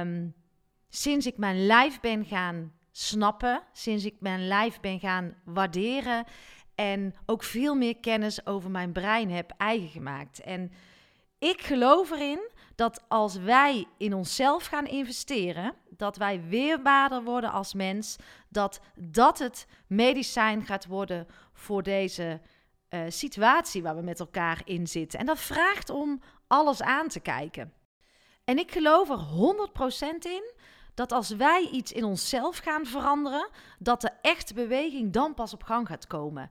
um, 0.00 0.34
sinds 0.88 1.26
ik 1.26 1.36
mijn 1.36 1.66
lijf 1.66 2.00
ben 2.00 2.24
gaan 2.24 2.72
snappen, 2.90 3.62
sinds 3.72 4.04
ik 4.04 4.14
mijn 4.20 4.46
lijf 4.46 4.80
ben 4.80 5.00
gaan 5.00 5.34
waarderen 5.44 6.24
en 6.76 7.14
ook 7.26 7.42
veel 7.42 7.74
meer 7.74 7.96
kennis 7.96 8.46
over 8.46 8.70
mijn 8.70 8.92
brein 8.92 9.30
heb 9.30 9.52
eigen 9.56 9.88
gemaakt. 9.88 10.40
En 10.40 10.72
ik 11.38 11.60
geloof 11.60 12.10
erin 12.10 12.50
dat 12.74 13.04
als 13.08 13.36
wij 13.36 13.86
in 13.98 14.14
onszelf 14.14 14.66
gaan 14.66 14.86
investeren, 14.86 15.74
dat 15.90 16.16
wij 16.16 16.42
weerbaarder 16.48 17.22
worden 17.22 17.50
als 17.52 17.74
mens, 17.74 18.16
dat 18.48 18.80
dat 18.94 19.38
het 19.38 19.66
medicijn 19.86 20.64
gaat 20.64 20.86
worden 20.86 21.26
voor 21.52 21.82
deze 21.82 22.40
uh, 22.90 23.00
situatie 23.08 23.82
waar 23.82 23.96
we 23.96 24.02
met 24.02 24.20
elkaar 24.20 24.60
in 24.64 24.86
zitten. 24.86 25.18
En 25.18 25.26
dat 25.26 25.38
vraagt 25.38 25.90
om 25.90 26.20
alles 26.46 26.82
aan 26.82 27.08
te 27.08 27.20
kijken. 27.20 27.72
En 28.44 28.58
ik 28.58 28.70
geloof 28.72 29.10
er 29.10 29.18
100% 29.18 30.18
in 30.18 30.52
dat 30.96 31.12
als 31.12 31.30
wij 31.30 31.68
iets 31.72 31.92
in 31.92 32.04
onszelf 32.04 32.58
gaan 32.58 32.86
veranderen, 32.86 33.48
dat 33.78 34.00
de 34.00 34.10
echte 34.20 34.54
beweging 34.54 35.12
dan 35.12 35.34
pas 35.34 35.52
op 35.52 35.62
gang 35.62 35.86
gaat 35.86 36.06
komen. 36.06 36.50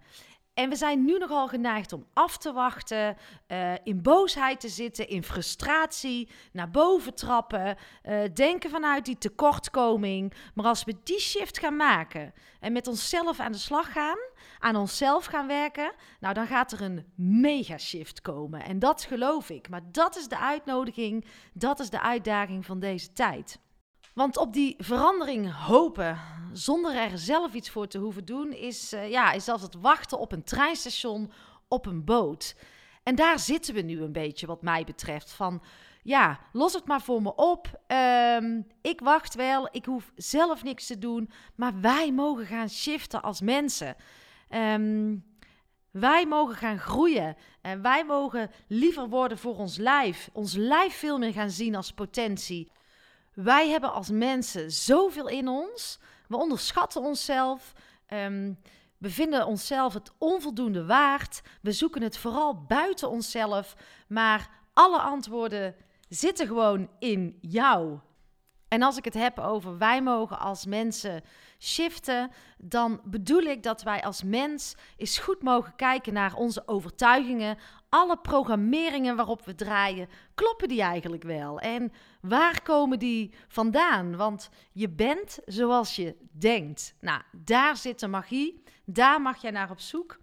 En 0.54 0.70
we 0.70 0.76
zijn 0.76 1.06
nu 1.06 1.18
nogal 1.18 1.48
geneigd 1.48 1.94
om 1.94 2.06
af 2.14 2.38
te 2.38 2.54
wachten, 2.54 3.18
uh, 3.48 3.74
in 3.84 4.02
boosheid 4.02 4.60
te 4.60 4.70
zitten, 4.70 5.08
in 5.08 5.24
frustratie, 5.24 6.30
naar 6.52 6.72
boven 6.72 7.16
trappen, 7.16 7.78
uh, 8.04 8.20
denken 8.34 8.70
vanuit 8.70 9.06
die 9.06 9.18
tekortkoming. 9.18 10.34
Maar 10.54 10.66
als 10.66 10.84
we 10.84 10.96
die 11.04 11.20
shift 11.20 11.60
gaan 11.60 11.76
maken 11.76 12.34
en 12.60 12.74
met 12.74 12.88
onszelf 12.88 13.40
aan 13.40 13.52
de 13.52 13.58
slag 13.58 13.92
gaan, 13.92 14.18
aan 14.60 14.76
onszelf 14.76 15.26
gaan 15.26 15.48
werken, 15.48 15.92
nou 16.20 16.34
dan 16.34 16.48
gaat 16.48 16.72
er 16.72 16.82
een 16.82 17.06
mega 17.16 17.78
shift 17.78 18.22
komen. 18.22 18.64
En 18.64 18.80
dat 18.80 19.04
geloof 19.04 19.50
ik. 19.50 19.70
Maar 19.70 19.92
dat 19.92 20.18
is 20.18 20.28
de 20.28 20.40
uitnodiging, 20.40 21.26
dat 21.54 21.80
is 21.80 21.90
de 21.90 22.02
uitdaging 22.02 22.66
van 22.66 22.80
deze 22.80 23.14
tijd. 23.14 23.60
Want 24.16 24.38
op 24.38 24.54
die 24.54 24.76
verandering 24.78 25.54
hopen, 25.54 26.20
zonder 26.54 26.96
er 26.96 27.18
zelf 27.18 27.54
iets 27.54 27.70
voor 27.70 27.88
te 27.88 27.98
hoeven 27.98 28.26
doen, 28.26 28.54
is, 28.54 28.94
uh, 28.94 29.10
ja, 29.10 29.32
is 29.32 29.44
zelfs 29.44 29.64
het 29.64 29.76
wachten 29.82 30.20
op 30.20 30.32
een 30.32 30.44
treinstation, 30.44 31.32
op 31.68 31.86
een 31.86 32.04
boot. 32.04 32.56
En 33.04 33.16
daar 33.16 33.40
zitten 33.40 33.74
we 33.74 33.82
nu 33.82 34.02
een 34.02 34.12
beetje, 34.12 34.48
wat 34.48 34.62
mij 34.62 34.84
betreft. 34.84 35.32
Van 35.32 35.62
ja, 36.04 36.40
los 36.52 36.74
het 36.74 36.86
maar 36.86 37.02
voor 37.02 37.22
me 37.22 37.36
op. 37.36 37.82
Um, 38.42 38.68
ik 38.82 39.00
wacht 39.00 39.36
wel, 39.36 39.68
ik 39.72 39.86
hoef 39.86 40.12
zelf 40.16 40.64
niks 40.64 40.88
te 40.88 40.98
doen. 40.98 41.30
Maar 41.56 41.82
wij 41.82 42.12
mogen 42.12 42.46
gaan 42.46 42.70
shiften 42.70 43.22
als 43.22 43.42
mensen. 43.42 43.96
Um, 44.50 45.26
wij 45.92 46.26
mogen 46.26 46.56
gaan 46.56 46.80
groeien. 46.80 47.36
En 47.62 47.82
wij 47.82 48.06
mogen 48.06 48.52
liever 48.68 49.10
worden 49.10 49.38
voor 49.38 49.58
ons 49.58 49.78
lijf. 49.78 50.30
Ons 50.34 50.54
lijf 50.54 50.96
veel 50.96 51.18
meer 51.18 51.34
gaan 51.34 51.52
zien 51.52 51.76
als 51.76 51.92
potentie. 51.92 52.72
Wij 53.36 53.70
hebben 53.70 53.94
als 53.94 54.10
mensen 54.10 54.72
zoveel 54.72 55.28
in 55.28 55.48
ons. 55.48 56.00
We 56.28 56.38
onderschatten 56.38 57.02
onszelf. 57.02 57.74
Um, 58.10 58.60
we 58.98 59.10
vinden 59.10 59.46
onszelf 59.46 59.94
het 59.94 60.12
onvoldoende 60.18 60.86
waard. 60.86 61.42
We 61.62 61.72
zoeken 61.72 62.02
het 62.02 62.18
vooral 62.18 62.66
buiten 62.66 63.10
onszelf. 63.10 63.76
Maar 64.08 64.50
alle 64.74 65.00
antwoorden 65.00 65.76
zitten 66.10 66.48
gewoon 66.48 66.90
in 67.00 67.38
jou. 67.42 68.00
En 68.68 68.82
als 68.82 68.98
ik 68.98 69.06
het 69.06 69.14
heb 69.14 69.40
over 69.40 69.78
wij 69.78 70.02
mogen 70.02 70.40
als 70.40 70.66
mensen 70.66 71.24
shiften, 71.60 72.32
dan 72.58 73.02
bedoel 73.04 73.42
ik 73.42 73.64
dat 73.64 73.84
wij 73.84 74.04
als 74.04 74.24
mens 74.24 74.76
eens 74.98 75.18
goed 75.18 75.44
mogen 75.44 75.76
kijken 75.76 76.14
naar 76.14 76.36
onze 76.36 76.68
overtuigingen. 76.68 77.58
Alle 77.96 78.18
programmeringen 78.18 79.16
waarop 79.16 79.46
we 79.46 79.56
draaien, 79.56 80.10
kloppen 80.34 80.68
die 80.68 80.82
eigenlijk 80.82 81.24
wel? 81.24 81.60
En 81.60 81.92
waar 82.22 82.62
komen 82.62 83.00
die 83.00 83.34
vandaan? 83.48 84.16
Want 84.16 84.50
je 84.72 84.90
bent 84.90 85.40
zoals 85.46 85.96
je 85.96 86.16
denkt. 86.32 86.96
Nou, 87.00 87.22
daar 87.32 87.78
zit 87.78 88.00
de 88.00 88.08
magie. 88.08 88.64
Daar 88.86 89.22
mag 89.22 89.42
jij 89.42 89.52
naar 89.52 89.70
op 89.70 89.80
zoek. 89.80 90.20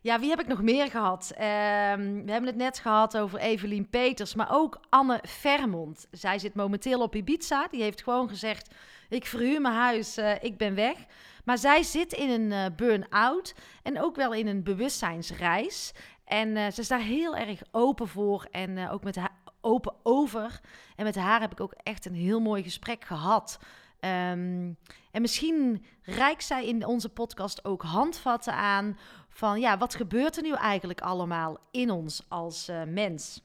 Ja, 0.00 0.20
wie 0.20 0.30
heb 0.30 0.40
ik 0.40 0.46
nog 0.46 0.62
meer 0.62 0.90
gehad? 0.90 1.32
Ehm, 1.36 2.24
we 2.24 2.30
hebben 2.30 2.46
het 2.46 2.56
net 2.56 2.78
gehad 2.78 3.16
over 3.18 3.38
Evelien 3.38 3.90
Peters, 3.90 4.34
maar 4.34 4.48
ook 4.50 4.80
Anne 4.88 5.20
Vermond. 5.22 6.06
Zij 6.10 6.38
zit 6.38 6.54
momenteel 6.54 7.00
op 7.00 7.14
Ibiza. 7.14 7.68
Die 7.70 7.82
heeft 7.82 8.02
gewoon 8.02 8.28
gezegd: 8.28 8.74
Ik 9.08 9.26
verhuur 9.26 9.60
mijn 9.60 9.74
huis, 9.74 10.18
uh, 10.18 10.42
ik 10.42 10.56
ben 10.56 10.74
weg. 10.74 10.96
Maar 11.44 11.58
zij 11.58 11.82
zit 11.82 12.12
in 12.12 12.30
een 12.30 12.50
uh, 12.50 12.76
burn-out 12.76 13.54
en 13.82 14.00
ook 14.02 14.16
wel 14.16 14.32
in 14.32 14.46
een 14.46 14.62
bewustzijnsreis. 14.62 15.92
En 16.24 16.48
uh, 16.48 16.70
ze 16.70 16.80
is 16.80 16.88
daar 16.88 17.00
heel 17.00 17.36
erg 17.36 17.62
open 17.70 18.08
voor 18.08 18.46
en 18.50 18.88
ook 18.88 19.04
met 19.04 19.16
haar 19.16 19.40
open 19.60 19.94
over. 20.02 20.60
En 20.96 21.04
met 21.04 21.16
haar 21.16 21.40
heb 21.40 21.52
ik 21.52 21.60
ook 21.60 21.74
echt 21.82 22.06
een 22.06 22.14
heel 22.14 22.40
mooi 22.40 22.62
gesprek 22.62 23.04
gehad. 23.04 23.58
Um, 24.04 24.76
en 25.10 25.20
misschien 25.20 25.84
reikt 26.02 26.44
zij 26.44 26.66
in 26.66 26.86
onze 26.86 27.08
podcast 27.08 27.64
ook 27.64 27.82
handvatten 27.82 28.54
aan 28.54 28.98
van 29.28 29.60
ja, 29.60 29.78
wat 29.78 29.94
gebeurt 29.94 30.36
er 30.36 30.42
nu 30.42 30.52
eigenlijk 30.52 31.00
allemaal 31.00 31.56
in 31.70 31.90
ons 31.90 32.24
als 32.28 32.68
uh, 32.68 32.82
mens? 32.82 33.42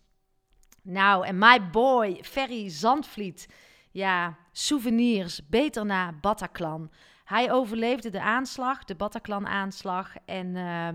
Nou, 0.82 1.26
en 1.26 1.38
my 1.38 1.70
boy, 1.70 2.20
Ferry 2.24 2.70
Zandvliet. 2.70 3.48
Ja, 3.92 4.38
souvenirs, 4.52 5.48
beter 5.48 5.86
na 5.86 6.14
Bataclan. 6.22 6.92
Hij 7.24 7.52
overleefde 7.52 8.10
de 8.10 8.22
aanslag, 8.22 8.84
de 8.84 8.96
Bataclan-aanslag. 8.96 10.16
En 10.26 10.56
uh, 10.56 10.88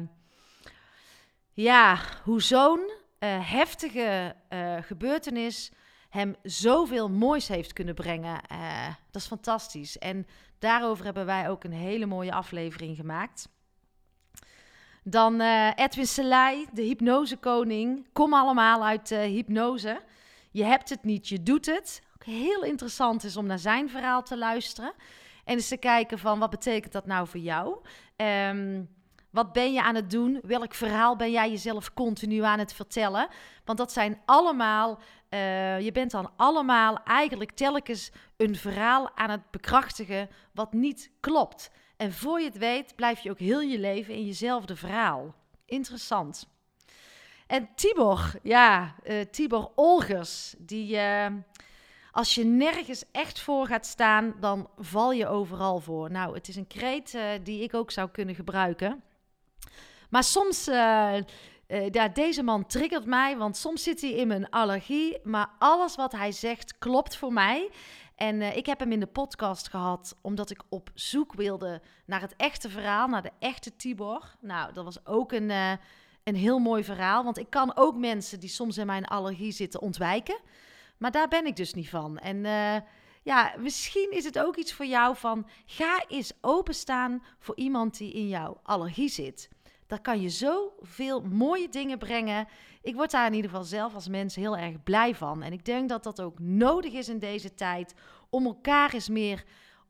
ja, 1.53 1.99
hoe 2.25 2.43
zo'n 2.43 2.81
uh, 2.81 3.51
heftige 3.51 4.35
gebeurtenis 4.81 5.73
hem 6.09 6.35
zoveel 6.43 7.11
moois 7.11 7.49
heeft 7.49 7.73
kunnen 7.73 7.95
brengen. 7.95 8.41
dat 9.11 9.23
is 9.23 9.27
fantastisch. 9.27 9.99
En 9.99 10.27
daarover 10.59 11.05
hebben 11.05 11.27
wij 11.27 11.49
ook 11.49 11.65
een 11.65 11.73
hele 11.73 12.07
mooie 12.07 12.33
aflevering 12.33 12.97
gemaakt. 12.97 13.49
Dan 15.05 15.41
Edwin 15.75 16.07
Selei, 16.07 16.67
de 16.73 16.83
hypnosekoning. 16.83 18.09
Kom 18.13 18.35
allemaal 18.35 18.85
uit 18.85 19.09
hypnose. 19.09 20.03
Je 20.51 20.65
hebt 20.65 20.89
het 20.89 21.05
niet, 21.05 21.29
je 21.29 21.43
doet 21.43 21.67
het. 21.67 22.03
Ook 22.15 22.25
heel 22.25 22.63
interessant 22.63 23.25
is 23.25 23.37
om 23.37 23.47
naar 23.47 23.59
zijn 23.59 23.91
verhaal 23.91 24.23
te 24.23 24.39
luisteren. 24.39 24.93
En 25.45 25.55
eens 25.55 25.69
te 25.69 25.77
kijken 25.77 26.19
van 26.19 26.39
wat 26.39 26.51
betekent 26.51 26.93
dat 26.93 27.07
nou 27.07 27.29
voor 27.29 27.41
jou? 27.41 27.77
Um, 28.17 28.89
wat 29.33 29.53
ben 29.53 29.73
je 29.73 29.83
aan 29.83 29.95
het 29.95 30.11
doen? 30.11 30.41
Welk 30.43 30.75
verhaal 30.75 31.17
ben 31.17 31.31
jij 31.31 31.51
jezelf 31.51 31.93
continu 31.93 32.43
aan 32.43 32.59
het 32.59 32.73
vertellen? 32.75 33.29
Want 33.65 33.79
dat 33.79 33.93
zijn 33.93 34.21
allemaal, 34.25 34.99
uh, 35.31 35.81
je 35.81 35.93
bent 35.93 36.11
dan 36.11 36.31
allemaal 36.37 37.03
eigenlijk 37.05 37.51
telkens 37.51 38.11
een 38.37 38.57
verhaal 38.57 39.17
aan 39.17 39.31
het 39.31 39.51
bekrachtigen 39.51 40.29
wat 40.53 40.73
niet 40.73 41.11
klopt. 41.21 41.71
En 41.97 42.13
voor 42.13 42.41
je 42.41 42.47
het 42.47 42.59
weet, 42.59 42.97
blijf 42.97 43.21
je 43.21 43.31
ook 43.31 43.39
heel 43.39 43.61
je 43.61 43.79
leven 43.79 44.15
in 44.15 44.27
jezelfde 44.27 44.77
verhaal. 44.77 45.35
Interessant. 45.67 46.49
En 47.47 47.69
Tibor, 47.75 48.33
ja, 48.43 48.95
uh, 49.05 49.21
Tibor 49.21 49.71
Olgers, 49.75 50.55
die 50.59 50.95
uh, 50.95 51.27
als 52.11 52.35
je 52.35 52.45
nergens 52.45 53.05
echt 53.13 53.41
voor 53.41 53.67
gaat 53.67 53.87
staan, 53.87 54.35
dan 54.41 54.69
val 54.79 55.13
je 55.13 55.27
overal 55.27 55.81
voor. 55.81 56.11
Nou, 56.11 56.35
het 56.35 56.49
is 56.49 56.57
een 56.57 56.67
kreet 56.67 57.19
die 57.43 57.63
ik 57.63 57.75
ook 57.75 57.91
zou 57.91 58.11
kunnen 58.11 58.35
gebruiken. 58.35 59.03
Maar 60.13 60.25
soms 60.25 60.69
uh, 60.69 61.15
deze 62.13 62.43
man 62.43 62.67
triggert 62.67 63.05
mij, 63.05 63.37
want 63.37 63.57
soms 63.57 63.83
zit 63.83 64.01
hij 64.01 64.11
in 64.11 64.29
mijn 64.29 64.51
allergie, 64.51 65.19
maar 65.23 65.51
alles 65.59 65.97
wat 65.97 66.13
hij 66.13 66.33
zegt 66.33 66.79
klopt 66.79 67.17
voor 67.17 67.33
mij. 67.33 67.71
En 68.17 68.41
uh, 68.41 68.57
ik 68.57 68.67
heb 68.67 68.79
hem 68.79 68.93
in 68.93 69.01
de 69.01 69.07
podcast 69.07 69.69
gehad 69.69 70.17
omdat 70.23 70.51
ik 70.51 70.63
op 70.69 70.91
zoek 70.95 71.33
wilde 71.33 71.83
naar 72.07 72.21
het 72.21 72.35
echte 72.37 72.69
verhaal, 72.69 73.09
naar 73.09 73.23
de 73.23 73.31
echte 73.39 73.77
Tibor. 73.77 74.37
Nou, 74.41 74.73
dat 74.73 74.85
was 74.85 75.07
ook 75.07 75.33
een, 75.33 75.51
een 76.23 76.37
heel 76.37 76.59
mooi 76.59 76.85
verhaal, 76.85 77.25
want 77.25 77.39
ik 77.39 77.51
kan 77.51 77.77
ook 77.77 77.97
mensen 77.97 78.41
die 78.41 78.49
soms 78.49 78.79
in 78.79 78.87
mijn 78.87 79.07
allergie 79.07 79.53
zitten 79.53 79.81
ontwijken. 79.81 80.41
Maar 80.99 81.11
daar 81.11 81.29
ben 81.29 81.47
ik 81.47 81.57
dus 81.57 81.75
niet 81.75 81.89
van. 81.89 82.19
En 82.19 82.45
ja, 83.23 83.55
misschien 83.59 84.11
is 84.11 84.25
het 84.25 84.39
ook 84.39 84.57
iets 84.57 84.73
voor 84.73 84.87
jou 84.87 85.17
van 85.17 85.47
ga 85.67 86.05
eens 86.09 86.33
openstaan 86.41 87.23
voor 87.39 87.57
iemand 87.57 87.99
die 87.99 88.13
in 88.13 88.29
jouw 88.29 88.61
allergie 88.63 89.09
zit. 89.09 89.49
Daar 89.93 90.01
kan 90.01 90.21
je 90.21 90.29
zoveel 90.29 91.21
mooie 91.21 91.69
dingen 91.69 91.99
brengen. 91.99 92.49
Ik 92.83 92.95
word 92.95 93.11
daar 93.11 93.27
in 93.27 93.35
ieder 93.35 93.51
geval 93.51 93.65
zelf 93.65 93.95
als 93.95 94.09
mens 94.09 94.35
heel 94.35 94.57
erg 94.57 94.83
blij 94.83 95.15
van. 95.15 95.43
En 95.43 95.53
ik 95.53 95.65
denk 95.65 95.89
dat 95.89 96.03
dat 96.03 96.21
ook 96.21 96.39
nodig 96.39 96.93
is 96.93 97.09
in 97.09 97.19
deze 97.19 97.55
tijd 97.55 97.95
om 98.31 98.47
elkaar 98.47 98.95
eens 98.95 99.09
meer 99.09 99.45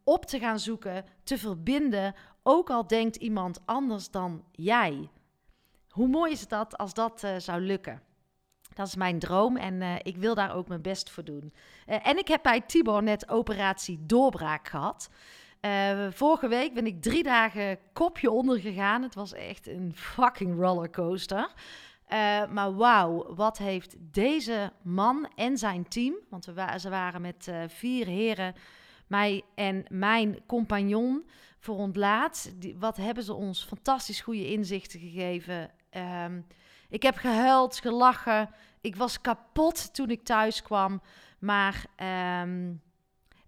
op 0.04 0.25
te 0.25 0.38
gaan 0.38 0.59
zoeken, 0.59 1.04
te 1.25 1.38
verbinden, 1.38 2.14
ook 2.42 2.71
al 2.71 2.87
denkt 2.87 3.16
iemand 3.16 3.61
anders 3.64 4.11
dan 4.11 4.44
jij. 4.52 5.11
Hoe 5.88 6.09
mooi 6.09 6.32
is 6.32 6.49
dat 6.49 6.76
als 6.76 6.94
dat 6.94 7.23
uh, 7.25 7.37
zou 7.38 7.61
lukken? 7.61 8.02
Dat 8.75 8.87
is 8.87 8.97
mijn 8.97 9.18
droom 9.18 9.56
en 9.56 9.80
uh, 9.80 9.94
ik 10.02 10.16
wil 10.16 10.35
daar 10.35 10.54
ook 10.54 10.68
mijn 10.68 10.82
best 10.82 11.11
voor 11.11 11.25
doen. 11.25 11.52
Uh, 11.87 12.06
en 12.06 12.18
ik 12.18 12.28
heb 12.28 12.42
bij 12.42 12.61
Tibor 12.61 13.02
net 13.02 13.28
operatie 13.28 14.06
doorbraak 14.06 14.68
gehad. 14.68 15.11
Uh, 15.64 16.07
vorige 16.11 16.49
week 16.49 16.75
ben 16.75 16.87
ik 16.87 17.02
drie 17.02 17.23
dagen 17.23 17.78
kopje 17.92 18.31
onder 18.31 18.61
gegaan. 18.61 19.02
Het 19.02 19.14
was 19.14 19.33
echt 19.33 19.66
een 19.66 19.92
fucking 19.95 20.61
rollercoaster. 20.61 21.52
maar 22.50 22.75
wauw, 22.75 23.35
wat 23.35 23.59
heeft 23.59 23.97
deze 23.99 24.73
man 24.83 25.28
en 25.35 25.59
zijn 25.59 25.88
team, 25.88 26.14
want 26.28 26.45
ze 26.76 26.88
waren 26.90 27.21
met 27.21 27.52
vier 27.66 28.07
heren, 28.07 28.54
mij 29.07 29.42
en 29.54 29.85
mijn 29.88 30.38
compagnon 30.47 31.26
voor 31.59 31.76
ontlaat. 31.76 32.52
Wat 32.78 32.97
hebben 32.97 33.25
ze 33.25 33.35
ons 33.35 33.64
fantastisch 33.64 34.21
goede 34.21 34.47
inzichten 34.47 35.00
gegeven. 35.00 35.71
Um, 36.25 36.47
ik 36.88 37.02
heb 37.02 37.16
gehuild, 37.16 37.81
gelachen. 37.81 38.50
Ik 38.81 38.97
was 38.97 39.21
kapot 39.21 39.95
toen 39.95 40.11
ik 40.11 40.25
thuis 40.25 40.62
kwam. 40.62 41.02
Maar 41.38 41.85
um, 42.42 42.83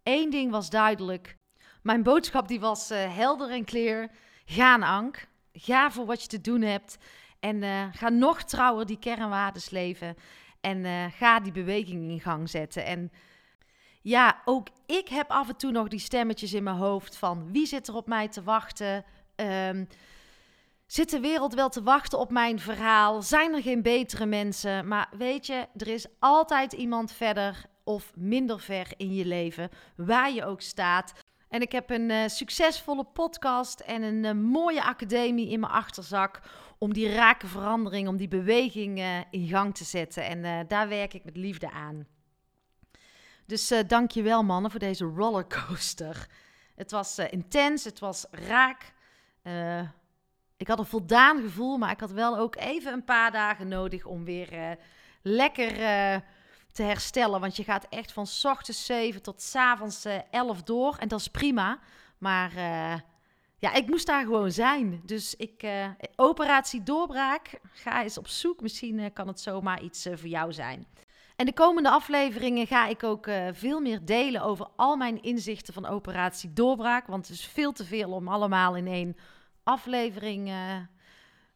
één 0.02 0.30
ding 0.30 0.50
was 0.50 0.70
duidelijk. 0.70 1.36
Mijn 1.84 2.02
boodschap 2.02 2.48
die 2.48 2.60
was 2.60 2.90
uh, 2.90 3.16
helder 3.16 3.50
en 3.50 3.64
clear. 3.64 4.08
Ga 4.44 4.78
Ank. 4.78 5.26
Ga 5.52 5.90
voor 5.90 6.06
wat 6.06 6.22
je 6.22 6.28
te 6.28 6.40
doen 6.40 6.62
hebt. 6.62 6.98
En 7.40 7.62
uh, 7.62 7.84
ga 7.92 8.08
nog 8.08 8.42
trouwer 8.42 8.86
die 8.86 8.98
kernwaardes 8.98 9.70
leven. 9.70 10.16
En 10.60 10.78
uh, 10.78 11.04
ga 11.10 11.40
die 11.40 11.52
beweging 11.52 12.10
in 12.10 12.20
gang 12.20 12.50
zetten. 12.50 12.84
En 12.84 13.12
ja, 14.02 14.42
ook 14.44 14.68
ik 14.86 15.08
heb 15.08 15.30
af 15.30 15.48
en 15.48 15.56
toe 15.56 15.70
nog 15.70 15.88
die 15.88 15.98
stemmetjes 15.98 16.52
in 16.52 16.62
mijn 16.62 16.76
hoofd 16.76 17.16
van 17.16 17.52
wie 17.52 17.66
zit 17.66 17.88
er 17.88 17.94
op 17.94 18.06
mij 18.06 18.28
te 18.28 18.42
wachten. 18.42 19.04
Um, 19.36 19.88
Zit 20.86 21.10
de 21.10 21.20
wereld 21.20 21.54
wel 21.54 21.68
te 21.68 21.82
wachten 21.82 22.18
op 22.18 22.30
mijn 22.30 22.58
verhaal? 22.58 23.22
Zijn 23.22 23.54
er 23.54 23.62
geen 23.62 23.82
betere 23.82 24.26
mensen? 24.26 24.88
Maar 24.88 25.08
weet 25.18 25.46
je, 25.46 25.66
er 25.76 25.88
is 25.88 26.06
altijd 26.18 26.72
iemand 26.72 27.12
verder 27.12 27.64
of 27.84 28.12
minder 28.16 28.60
ver 28.60 28.92
in 28.96 29.14
je 29.14 29.24
leven, 29.24 29.70
waar 29.96 30.32
je 30.32 30.44
ook 30.44 30.60
staat. 30.60 31.12
En 31.54 31.60
ik 31.60 31.72
heb 31.72 31.90
een 31.90 32.10
uh, 32.10 32.26
succesvolle 32.26 33.04
podcast 33.04 33.80
en 33.80 34.02
een 34.02 34.24
uh, 34.24 34.32
mooie 34.32 34.84
academie 34.84 35.48
in 35.48 35.60
mijn 35.60 35.72
achterzak 35.72 36.40
om 36.78 36.92
die 36.92 37.12
rake 37.12 37.46
verandering, 37.46 38.08
om 38.08 38.16
die 38.16 38.28
beweging 38.28 38.98
uh, 38.98 39.18
in 39.30 39.48
gang 39.48 39.74
te 39.74 39.84
zetten. 39.84 40.24
En 40.24 40.66
daar 40.68 40.88
werk 40.88 41.14
ik 41.14 41.24
met 41.24 41.36
liefde 41.36 41.70
aan. 41.70 42.06
Dus 43.46 43.72
dank 43.86 44.10
je 44.10 44.22
wel 44.22 44.42
mannen 44.42 44.70
voor 44.70 44.80
deze 44.80 45.04
rollercoaster. 45.04 46.26
Het 46.74 46.90
was 46.90 47.18
intens, 47.18 47.84
het 47.84 47.98
was 47.98 48.26
raak. 48.30 48.92
Ik 50.56 50.68
had 50.68 50.78
een 50.78 50.86
voldaan 50.86 51.40
gevoel, 51.40 51.78
maar 51.78 51.90
ik 51.90 52.00
had 52.00 52.10
wel 52.10 52.38
ook 52.38 52.56
even 52.56 52.92
een 52.92 53.04
paar 53.04 53.32
dagen 53.32 53.68
nodig 53.68 54.04
om 54.04 54.24
weer 54.24 54.78
lekker 55.22 55.72
te 56.74 56.82
herstellen. 56.82 57.40
Want 57.40 57.56
je 57.56 57.64
gaat 57.64 57.86
echt 57.88 58.12
van 58.12 58.26
s 58.26 58.44
ochtends 58.44 58.86
7 58.86 59.22
tot 59.22 59.42
s 59.42 59.54
avonds 59.54 60.06
uh, 60.06 60.14
11 60.30 60.62
door. 60.62 60.96
En 60.98 61.08
dat 61.08 61.20
is 61.20 61.28
prima. 61.28 61.78
Maar 62.18 62.50
uh, 62.50 62.94
ja, 63.58 63.72
ik 63.74 63.86
moest 63.88 64.06
daar 64.06 64.24
gewoon 64.24 64.52
zijn. 64.52 65.00
Dus 65.04 65.34
ik, 65.34 65.66
operatie 66.16 66.82
doorbraak, 66.82 67.60
ga 67.72 68.02
eens 68.02 68.18
op 68.18 68.28
zoek. 68.28 68.60
Misschien 68.60 69.12
kan 69.12 69.26
het 69.26 69.40
zomaar 69.40 69.82
iets 69.82 70.02
voor 70.14 70.28
jou 70.28 70.52
zijn. 70.52 70.86
En 71.36 71.46
de 71.46 71.52
komende 71.52 71.90
afleveringen 71.90 72.66
ga 72.66 72.86
ik 72.86 73.02
ook 73.02 73.28
veel 73.52 73.80
meer 73.80 74.04
delen 74.04 74.42
over 74.42 74.68
al 74.76 74.96
mijn 74.96 75.22
inzichten 75.22 75.74
van 75.74 75.86
operatie 75.86 76.52
doorbraak. 76.52 77.06
Want 77.06 77.28
het 77.28 77.36
is 77.36 77.46
veel 77.46 77.72
te 77.72 77.84
veel 77.84 78.10
om 78.10 78.28
allemaal 78.28 78.76
in 78.76 78.86
één 78.86 79.16
aflevering 79.62 80.52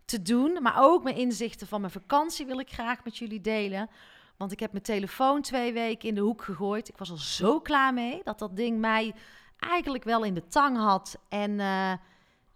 te 0.05 0.23
doen. 0.23 0.59
Maar 0.63 0.77
ook 0.77 1.03
mijn 1.03 1.17
inzichten 1.17 1.67
van 1.67 1.81
mijn 1.81 1.93
vakantie 1.93 2.47
wil 2.47 2.59
ik 2.59 2.73
graag 2.73 3.05
met 3.05 3.19
jullie 3.19 3.41
delen. 3.41 3.91
Want 4.39 4.53
ik 4.53 4.61
heb 4.61 4.73
mijn 4.73 4.85
telefoon 4.85 5.43
twee 5.43 5.73
weken 5.73 6.09
in 6.09 6.15
de 6.15 6.21
hoek 6.21 6.43
gegooid. 6.43 6.89
Ik 6.89 6.99
was 6.99 7.11
er 7.11 7.21
zo 7.21 7.61
klaar 7.61 7.95
mee 7.95 8.21
dat 8.25 8.39
dat 8.39 8.57
ding 8.57 8.79
mij 8.79 9.15
eigenlijk 9.59 10.05
wel 10.05 10.25
in 10.25 10.35
de 10.35 10.47
tang 10.47 10.77
had. 10.77 11.19
En 11.29 11.51
uh, 11.51 11.93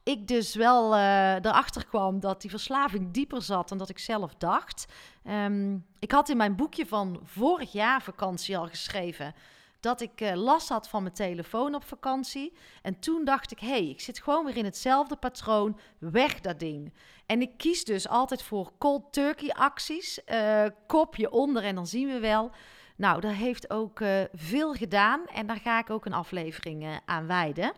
ik 0.03 0.29
dus 0.29 0.55
wel 0.55 0.95
uh, 0.95 1.35
erachter 1.35 1.87
kwam 1.87 2.21
dat 2.21 2.41
die 2.41 2.51
verslaving 2.51 3.11
dieper 3.11 3.43
zat 3.43 3.69
dan 3.69 3.79
dat 3.79 3.89
ik 3.89 3.99
zelf 3.99 4.35
dacht. 4.35 4.93
Um, 5.29 5.87
ik 5.99 6.13
had 6.13 6.29
in 6.29 6.37
mijn 6.37 6.57
boekje 6.57 6.87
van 6.87 7.21
vorig 7.25 7.73
jaar 7.73 8.03
vakantie 8.03 8.59
al 8.59 8.67
geschreven 8.67 9.35
dat 9.83 10.01
ik 10.01 10.21
uh, 10.21 10.35
last 10.35 10.69
had 10.69 10.89
van 10.89 11.03
mijn 11.03 11.15
telefoon 11.15 11.75
op 11.75 11.85
vakantie. 11.85 12.53
En 12.83 12.99
toen 12.99 13.25
dacht 13.25 13.51
ik, 13.51 13.59
hé, 13.59 13.69
hey, 13.69 13.89
ik 13.89 14.01
zit 14.01 14.23
gewoon 14.23 14.45
weer 14.45 14.57
in 14.57 14.65
hetzelfde 14.65 15.17
patroon. 15.17 15.79
Weg 15.99 16.41
dat 16.41 16.61
ding. 16.61 16.93
En 17.27 17.41
ik 17.41 17.57
kies 17.57 17.85
dus 17.85 18.09
altijd 18.09 18.43
voor 18.43 18.73
cold 18.79 19.13
turkey 19.13 19.51
acties. 19.51 20.21
Uh, 20.33 20.65
kopje 20.87 21.31
onder 21.31 21.65
en 21.65 21.75
dan 21.75 21.87
zien 21.87 22.09
we 22.09 22.19
wel. 22.19 22.51
Nou, 22.97 23.21
dat 23.21 23.33
heeft 23.33 23.71
ook 23.71 24.01
uh, 24.01 24.21
veel 24.33 24.73
gedaan. 24.73 25.27
En 25.27 25.47
daar 25.47 25.61
ga 25.61 25.79
ik 25.79 25.91
ook 25.91 26.05
een 26.05 26.13
aflevering 26.13 27.01
aan 27.05 27.27
wijden. 27.27 27.73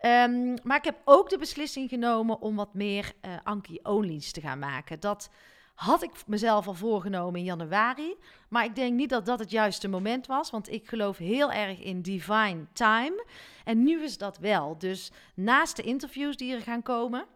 Um, 0.00 0.54
maar 0.62 0.76
ik 0.76 0.84
heb 0.84 0.96
ook 1.04 1.30
de 1.30 1.38
beslissing 1.38 1.88
genomen 1.88 2.40
om 2.40 2.56
wat 2.56 2.74
meer 2.74 3.12
Anki-onlys 3.44 4.32
te 4.32 4.40
gaan 4.40 4.58
maken. 4.58 5.00
Dat 5.00 5.30
had 5.76 6.02
ik 6.02 6.10
mezelf 6.26 6.66
al 6.66 6.74
voorgenomen 6.74 7.40
in 7.40 7.46
januari. 7.46 8.16
Maar 8.48 8.64
ik 8.64 8.74
denk 8.74 8.94
niet 8.94 9.10
dat 9.10 9.26
dat 9.26 9.38
het 9.38 9.50
juiste 9.50 9.88
moment 9.88 10.26
was. 10.26 10.50
Want 10.50 10.72
ik 10.72 10.88
geloof 10.88 11.16
heel 11.16 11.52
erg 11.52 11.78
in 11.78 12.02
divine 12.02 12.66
time. 12.72 13.24
En 13.64 13.82
nu 13.82 14.02
is 14.02 14.18
dat 14.18 14.38
wel. 14.38 14.78
Dus 14.78 15.10
naast 15.34 15.76
de 15.76 15.82
interviews 15.82 16.36
die 16.36 16.54
er 16.54 16.60
gaan 16.60 16.82
komen, 16.82 17.26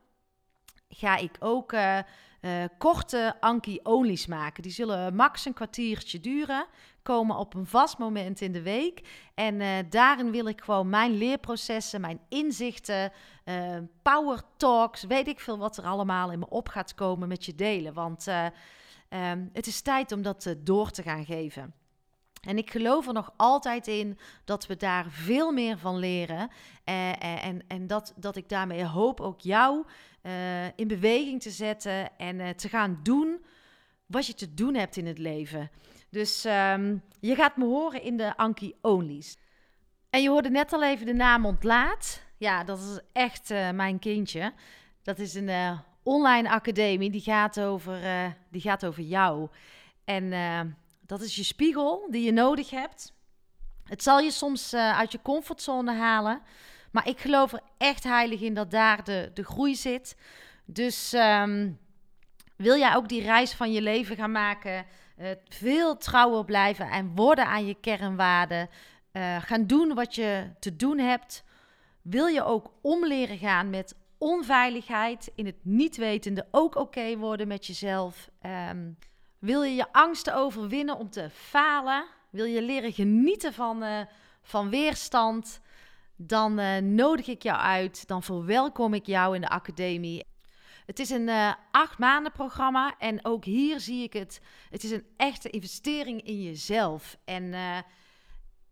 ga 0.88 1.16
ik 1.16 1.36
ook 1.38 1.72
uh, 1.72 1.98
uh, 2.40 2.64
korte 2.78 3.36
Anki-onlys 3.40 4.26
maken. 4.26 4.62
Die 4.62 4.72
zullen 4.72 5.14
max 5.14 5.44
een 5.44 5.54
kwartiertje 5.54 6.20
duren 6.20 6.66
komen 7.02 7.36
op 7.36 7.54
een 7.54 7.66
vast 7.66 7.98
moment 7.98 8.40
in 8.40 8.52
de 8.52 8.62
week. 8.62 9.00
En 9.34 9.60
uh, 9.60 9.68
daarin 9.88 10.30
wil 10.30 10.46
ik 10.46 10.60
gewoon 10.60 10.88
mijn 10.88 11.18
leerprocessen, 11.18 12.00
mijn 12.00 12.20
inzichten, 12.28 13.12
uh, 13.44 13.76
power 14.02 14.42
talks, 14.56 15.02
weet 15.02 15.28
ik 15.28 15.40
veel 15.40 15.58
wat 15.58 15.76
er 15.76 15.84
allemaal 15.84 16.32
in 16.32 16.38
me 16.38 16.48
op 16.48 16.68
gaat 16.68 16.94
komen 16.94 17.28
met 17.28 17.44
je 17.44 17.54
delen. 17.54 17.94
Want 17.94 18.26
uh, 18.26 18.44
um, 19.30 19.50
het 19.52 19.66
is 19.66 19.80
tijd 19.80 20.12
om 20.12 20.22
dat 20.22 20.54
door 20.58 20.90
te 20.90 21.02
gaan 21.02 21.24
geven. 21.24 21.74
En 22.40 22.58
ik 22.58 22.70
geloof 22.70 23.06
er 23.06 23.12
nog 23.12 23.32
altijd 23.36 23.86
in 23.86 24.18
dat 24.44 24.66
we 24.66 24.76
daar 24.76 25.06
veel 25.08 25.52
meer 25.52 25.78
van 25.78 25.98
leren. 25.98 26.50
En 26.84 27.64
en 27.66 27.86
dat, 27.86 28.12
dat 28.16 28.36
ik 28.36 28.48
daarmee 28.48 28.84
hoop 28.84 29.20
ook 29.20 29.40
jou 29.40 29.84
in 30.76 30.88
beweging 30.88 31.42
te 31.42 31.50
zetten 31.50 32.18
en 32.18 32.56
te 32.56 32.68
gaan 32.68 33.00
doen 33.02 33.44
wat 34.06 34.26
je 34.26 34.34
te 34.34 34.54
doen 34.54 34.74
hebt 34.74 34.96
in 34.96 35.06
het 35.06 35.18
leven. 35.18 35.70
Dus 36.10 36.44
um, 36.44 37.02
je 37.20 37.34
gaat 37.34 37.56
me 37.56 37.64
horen 37.64 38.02
in 38.02 38.16
de 38.16 38.36
Anki 38.36 38.74
Onlys. 38.80 39.36
En 40.10 40.22
je 40.22 40.28
hoorde 40.28 40.50
net 40.50 40.72
al 40.72 40.84
even 40.84 41.06
de 41.06 41.14
naam 41.14 41.46
Ontlaat. 41.46 42.22
Ja, 42.36 42.64
dat 42.64 42.78
is 42.78 43.00
echt 43.12 43.50
uh, 43.50 43.70
mijn 43.70 43.98
kindje. 43.98 44.52
Dat 45.02 45.18
is 45.18 45.34
een 45.34 45.48
uh, 45.48 45.78
online 46.02 46.50
academie 46.50 47.10
die 47.10 47.20
gaat 47.20 47.60
over, 47.60 48.02
uh, 48.02 48.30
die 48.50 48.60
gaat 48.60 48.86
over 48.86 49.02
jou. 49.02 49.48
En 50.04 50.76
dat 51.06 51.20
is 51.20 51.36
je 51.36 51.42
spiegel 51.42 52.06
die 52.10 52.22
je 52.22 52.32
nodig 52.32 52.70
hebt. 52.70 53.12
Het 53.84 54.02
zal 54.02 54.18
je 54.18 54.30
soms 54.30 54.74
uit 54.74 55.12
je 55.12 55.22
comfortzone 55.22 55.92
halen. 55.92 56.40
Maar 56.92 57.08
ik 57.08 57.20
geloof 57.20 57.52
er 57.52 57.60
echt 57.78 58.04
heilig 58.04 58.40
in 58.40 58.54
dat 58.54 58.70
daar 58.70 59.04
de, 59.04 59.30
de 59.34 59.44
groei 59.44 59.74
zit. 59.74 60.16
Dus 60.64 61.12
um, 61.12 61.78
wil 62.56 62.78
jij 62.78 62.94
ook 62.94 63.08
die 63.08 63.22
reis 63.22 63.52
van 63.52 63.72
je 63.72 63.82
leven 63.82 64.16
gaan 64.16 64.32
maken? 64.32 64.86
Uh, 65.20 65.30
veel 65.48 65.96
trouwer 65.96 66.44
blijven 66.44 66.90
en 66.90 67.12
worden 67.14 67.46
aan 67.46 67.66
je 67.66 67.74
kernwaarden. 67.80 68.68
Uh, 69.12 69.36
gaan 69.42 69.66
doen 69.66 69.94
wat 69.94 70.14
je 70.14 70.50
te 70.58 70.76
doen 70.76 70.98
hebt. 70.98 71.44
Wil 72.02 72.26
je 72.26 72.44
ook 72.44 72.72
omleren 72.80 73.38
gaan 73.38 73.70
met 73.70 73.94
onveiligheid, 74.18 75.32
in 75.34 75.46
het 75.46 75.56
niet 75.62 75.96
wetende 75.96 76.46
ook 76.50 76.76
oké 76.76 77.16
worden 77.16 77.48
met 77.48 77.66
jezelf. 77.66 78.30
Ehm, 78.40 78.90
wil 79.38 79.62
je 79.62 79.74
je 79.74 79.92
angsten 79.92 80.34
overwinnen 80.34 80.96
om 80.96 81.10
te 81.10 81.30
falen? 81.30 82.04
Wil 82.30 82.44
je 82.44 82.62
leren 82.62 82.92
genieten 82.92 83.52
van, 83.52 83.82
uh, 83.82 84.00
van 84.42 84.70
weerstand? 84.70 85.60
Dan 86.16 86.54
nodig 86.94 87.26
ik 87.26 87.42
jou 87.42 87.58
uit. 87.58 88.06
Dan 88.06 88.22
verwelkom 88.22 88.94
ik 88.94 89.06
jou 89.06 89.34
in 89.34 89.40
de 89.40 89.48
academie. 89.48 90.24
Het 90.90 90.98
is 90.98 91.10
een 91.10 91.28
uh, 91.28 91.52
acht 91.70 91.98
maanden 91.98 92.32
programma 92.32 92.94
en 92.98 93.24
ook 93.24 93.44
hier 93.44 93.80
zie 93.80 94.02
ik 94.02 94.12
het. 94.12 94.40
Het 94.70 94.84
is 94.84 94.90
een 94.90 95.06
echte 95.16 95.50
investering 95.50 96.22
in 96.22 96.42
jezelf. 96.42 97.16
En, 97.24 97.54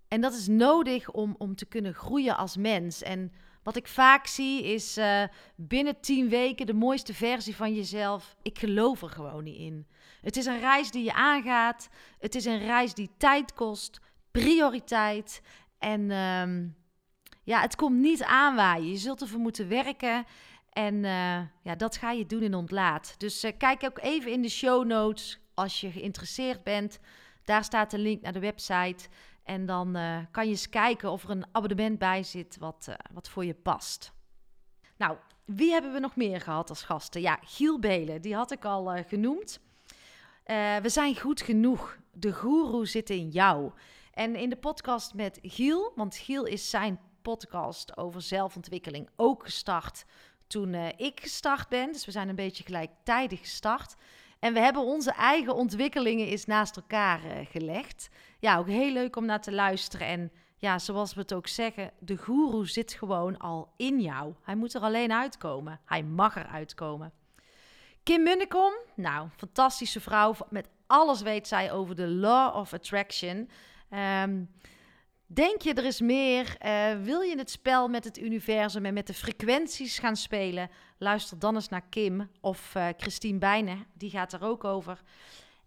en 0.08 0.20
dat 0.20 0.32
is 0.32 0.46
nodig 0.46 1.10
om, 1.10 1.34
om 1.38 1.54
te 1.54 1.66
kunnen 1.66 1.94
groeien 1.94 2.36
als 2.36 2.56
mens. 2.56 3.02
En 3.02 3.32
wat 3.62 3.76
ik 3.76 3.86
vaak 3.86 4.26
zie 4.26 4.64
is 4.64 4.98
uh, 4.98 5.22
binnen 5.56 6.00
tien 6.00 6.28
weken 6.28 6.66
de 6.66 6.74
mooiste 6.74 7.14
versie 7.14 7.56
van 7.56 7.74
jezelf. 7.74 8.36
Ik 8.42 8.58
geloof 8.58 9.02
er 9.02 9.10
gewoon 9.10 9.44
niet 9.44 9.58
in. 9.58 9.86
Het 10.20 10.36
is 10.36 10.46
een 10.46 10.60
reis 10.60 10.90
die 10.90 11.04
je 11.04 11.14
aangaat. 11.14 11.88
Het 12.18 12.34
is 12.34 12.44
een 12.44 12.60
reis 12.60 12.94
die 12.94 13.10
tijd 13.16 13.52
kost, 13.52 14.00
prioriteit. 14.30 15.42
En 15.78 16.10
um, 16.10 16.76
ja, 17.42 17.60
het 17.60 17.76
komt 17.76 17.96
niet 17.96 18.22
aanwaaien. 18.22 18.88
Je 18.88 18.96
zult 18.96 19.20
ervoor 19.20 19.40
moeten 19.40 19.68
werken. 19.68 20.24
En 20.78 20.94
uh, 20.94 21.40
ja, 21.62 21.74
dat 21.76 21.96
ga 21.96 22.10
je 22.10 22.26
doen 22.26 22.42
in 22.42 22.54
ontlaat. 22.54 23.14
Dus 23.16 23.44
uh, 23.44 23.52
kijk 23.58 23.84
ook 23.84 23.98
even 23.98 24.32
in 24.32 24.42
de 24.42 24.48
show 24.48 24.86
notes 24.86 25.40
als 25.54 25.80
je 25.80 25.90
geïnteresseerd 25.90 26.62
bent. 26.62 26.98
Daar 27.44 27.64
staat 27.64 27.92
een 27.92 28.00
link 28.00 28.22
naar 28.22 28.32
de 28.32 28.38
website. 28.38 29.08
En 29.42 29.66
dan 29.66 29.96
uh, 29.96 30.18
kan 30.30 30.44
je 30.44 30.50
eens 30.50 30.68
kijken 30.68 31.10
of 31.10 31.24
er 31.24 31.30
een 31.30 31.46
abonnement 31.52 31.98
bij 31.98 32.22
zit 32.22 32.56
wat, 32.58 32.88
wat 33.12 33.28
voor 33.28 33.44
je 33.44 33.54
past. 33.54 34.12
Nou, 34.96 35.16
wie 35.44 35.72
hebben 35.72 35.92
we 35.92 35.98
nog 35.98 36.16
meer 36.16 36.40
gehad 36.40 36.68
als 36.68 36.82
gasten? 36.82 37.20
Ja, 37.20 37.38
Giel 37.42 37.78
Belen, 37.78 38.22
die 38.22 38.34
had 38.34 38.50
ik 38.50 38.64
al 38.64 39.02
genoemd. 39.06 39.60
we 40.82 40.88
zijn 40.88 41.20
goed 41.20 41.40
genoeg. 41.40 41.98
De 42.12 42.32
goeroe 42.32 42.86
zit 42.86 43.10
in 43.10 43.28
jou. 43.28 43.72
En 44.12 44.36
in 44.36 44.50
de 44.50 44.56
podcast 44.56 45.14
met 45.14 45.38
Giel, 45.42 45.92
want 45.94 46.16
Giel 46.16 46.44
is 46.44 46.70
zijn 46.70 47.00
podcast 47.22 47.96
over 47.96 48.22
zelfontwikkeling 48.22 49.08
ook 49.16 49.44
gestart 49.44 50.04
toen 50.48 50.74
ik 50.96 51.20
gestart 51.20 51.68
ben. 51.68 51.92
Dus 51.92 52.04
we 52.04 52.10
zijn 52.10 52.28
een 52.28 52.34
beetje 52.34 52.64
gelijktijdig 52.64 53.40
gestart. 53.40 53.96
En 54.38 54.52
we 54.52 54.60
hebben 54.60 54.82
onze 54.82 55.12
eigen 55.12 55.54
ontwikkelingen 55.54 56.26
eens 56.26 56.44
naast 56.44 56.76
elkaar 56.76 57.24
uh, 57.24 57.46
gelegd. 57.50 58.08
Ja, 58.38 58.58
ook 58.58 58.68
heel 58.68 58.92
leuk 58.92 59.16
om 59.16 59.24
naar 59.24 59.40
te 59.40 59.52
luisteren. 59.52 60.06
En 60.06 60.32
ja, 60.56 60.78
zoals 60.78 61.14
we 61.14 61.20
het 61.20 61.34
ook 61.34 61.46
zeggen, 61.46 61.90
de 61.98 62.16
goeroe 62.16 62.66
zit 62.66 62.92
gewoon 62.92 63.38
al 63.38 63.72
in 63.76 64.00
jou. 64.00 64.34
Hij 64.42 64.54
moet 64.54 64.74
er 64.74 64.80
alleen 64.80 65.12
uitkomen. 65.12 65.80
Hij 65.84 66.02
mag 66.02 66.36
er 66.36 66.46
uitkomen. 66.46 67.12
Kim 68.02 68.22
Munnekom, 68.22 68.72
nou, 68.94 69.28
fantastische 69.36 70.00
vrouw. 70.00 70.34
Met 70.50 70.68
alles 70.86 71.20
weet 71.20 71.48
zij 71.48 71.72
over 71.72 71.94
de 71.94 72.08
law 72.08 72.56
of 72.56 72.72
attraction. 72.72 73.50
Um, 74.22 74.50
Denk 75.30 75.62
je 75.62 75.74
er 75.74 75.84
is 75.84 76.00
meer? 76.00 76.56
Uh, 76.66 77.02
wil 77.02 77.20
je 77.20 77.38
het 77.38 77.50
spel 77.50 77.88
met 77.88 78.04
het 78.04 78.18
universum 78.18 78.84
en 78.84 78.94
met 78.94 79.06
de 79.06 79.14
frequenties 79.14 79.98
gaan 79.98 80.16
spelen? 80.16 80.70
Luister 80.98 81.38
dan 81.38 81.54
eens 81.54 81.68
naar 81.68 81.84
Kim 81.90 82.30
of 82.40 82.74
uh, 82.74 82.86
Christine 82.96 83.38
Bijnen, 83.38 83.86
die 83.94 84.10
gaat 84.10 84.32
er 84.32 84.42
ook 84.42 84.64
over. 84.64 85.00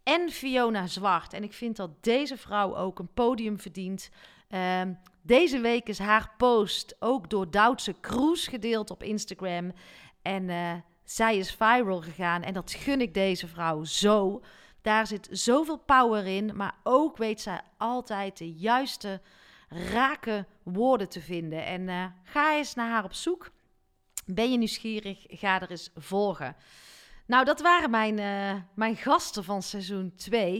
En 0.04 0.30
Fiona 0.30 0.88
Zwart. 0.88 1.34
En 1.34 1.44
ik 1.44 1.54
vind 1.54 1.76
dat 1.76 2.04
deze 2.04 2.38
vrouw 2.38 2.76
ook 2.76 3.00
een 3.00 3.14
podium 3.14 3.60
verdient. 3.60 4.10
Uh, 4.50 4.82
deze 5.22 5.60
week 5.60 5.90
is 5.90 6.00
haar 6.00 6.34
post 6.38 6.96
ook 7.00 7.30
door 7.30 7.52
Duitse 7.52 7.94
Kroes 8.00 8.48
gedeeld 8.48 8.92
op 8.92 9.04
Instagram. 9.04 9.72
En 10.22 10.44
uh, 10.50 10.74
zij 11.04 11.38
is 11.38 11.52
viral 11.52 12.02
gegaan 12.02 12.44
en 12.44 12.54
dat 12.54 12.72
gun 12.72 13.02
ik 13.02 13.14
deze 13.14 13.48
vrouw 13.48 13.84
zo. 13.84 14.42
Daar 14.82 15.08
zit 15.08 15.28
zoveel 15.32 15.78
power 15.78 16.26
in, 16.26 16.52
maar 16.56 16.76
ook 16.84 17.18
weet 17.18 17.42
zij 17.42 17.62
altijd 17.78 18.38
de 18.38 18.52
juiste 18.52 19.22
rake 19.72 20.46
woorden 20.64 21.10
te 21.10 21.22
vinden. 21.22 21.66
En 21.66 21.82
uh, 21.82 22.06
ga 22.24 22.56
eens 22.56 22.74
naar 22.74 22.90
haar 22.90 23.04
op 23.04 23.14
zoek. 23.14 23.50
Ben 24.26 24.52
je 24.52 24.58
nieuwsgierig? 24.58 25.26
Ga 25.28 25.62
er 25.62 25.72
eens 25.72 25.90
volgen. 25.96 26.56
Nou, 27.26 27.46
dat 27.46 27.62
waren 27.62 27.90
mijn, 27.90 28.18
uh, 28.18 28.62
mijn 28.76 28.96
gasten 28.96 29.44
van 29.44 29.62
seizoen 29.62 30.14
2. 30.16 30.60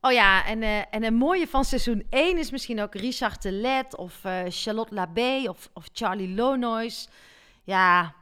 Oh 0.00 0.12
ja, 0.12 0.46
en, 0.46 0.62
uh, 0.62 0.78
en 0.94 1.04
een 1.04 1.14
mooie 1.14 1.48
van 1.48 1.64
seizoen 1.64 2.06
1 2.10 2.38
is 2.38 2.50
misschien 2.50 2.80
ook 2.80 2.94
Richard 2.94 3.42
de 3.42 3.52
Let 3.52 3.96
of 3.96 4.20
Charlotte 4.48 4.94
Labé 4.94 5.48
of, 5.48 5.70
of 5.72 5.88
Charlie 5.92 6.34
Lonois. 6.34 7.08
Ja, 7.64 8.14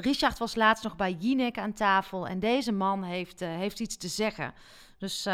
Richard 0.00 0.38
was 0.38 0.54
laatst 0.54 0.84
nog 0.84 0.96
bij 0.96 1.12
Jinek 1.12 1.58
aan 1.58 1.72
tafel 1.72 2.28
en 2.28 2.40
deze 2.40 2.72
man 2.72 3.02
heeft, 3.02 3.40
heeft 3.40 3.80
iets 3.80 3.96
te 3.96 4.08
zeggen. 4.08 4.54
Dus 4.98 5.26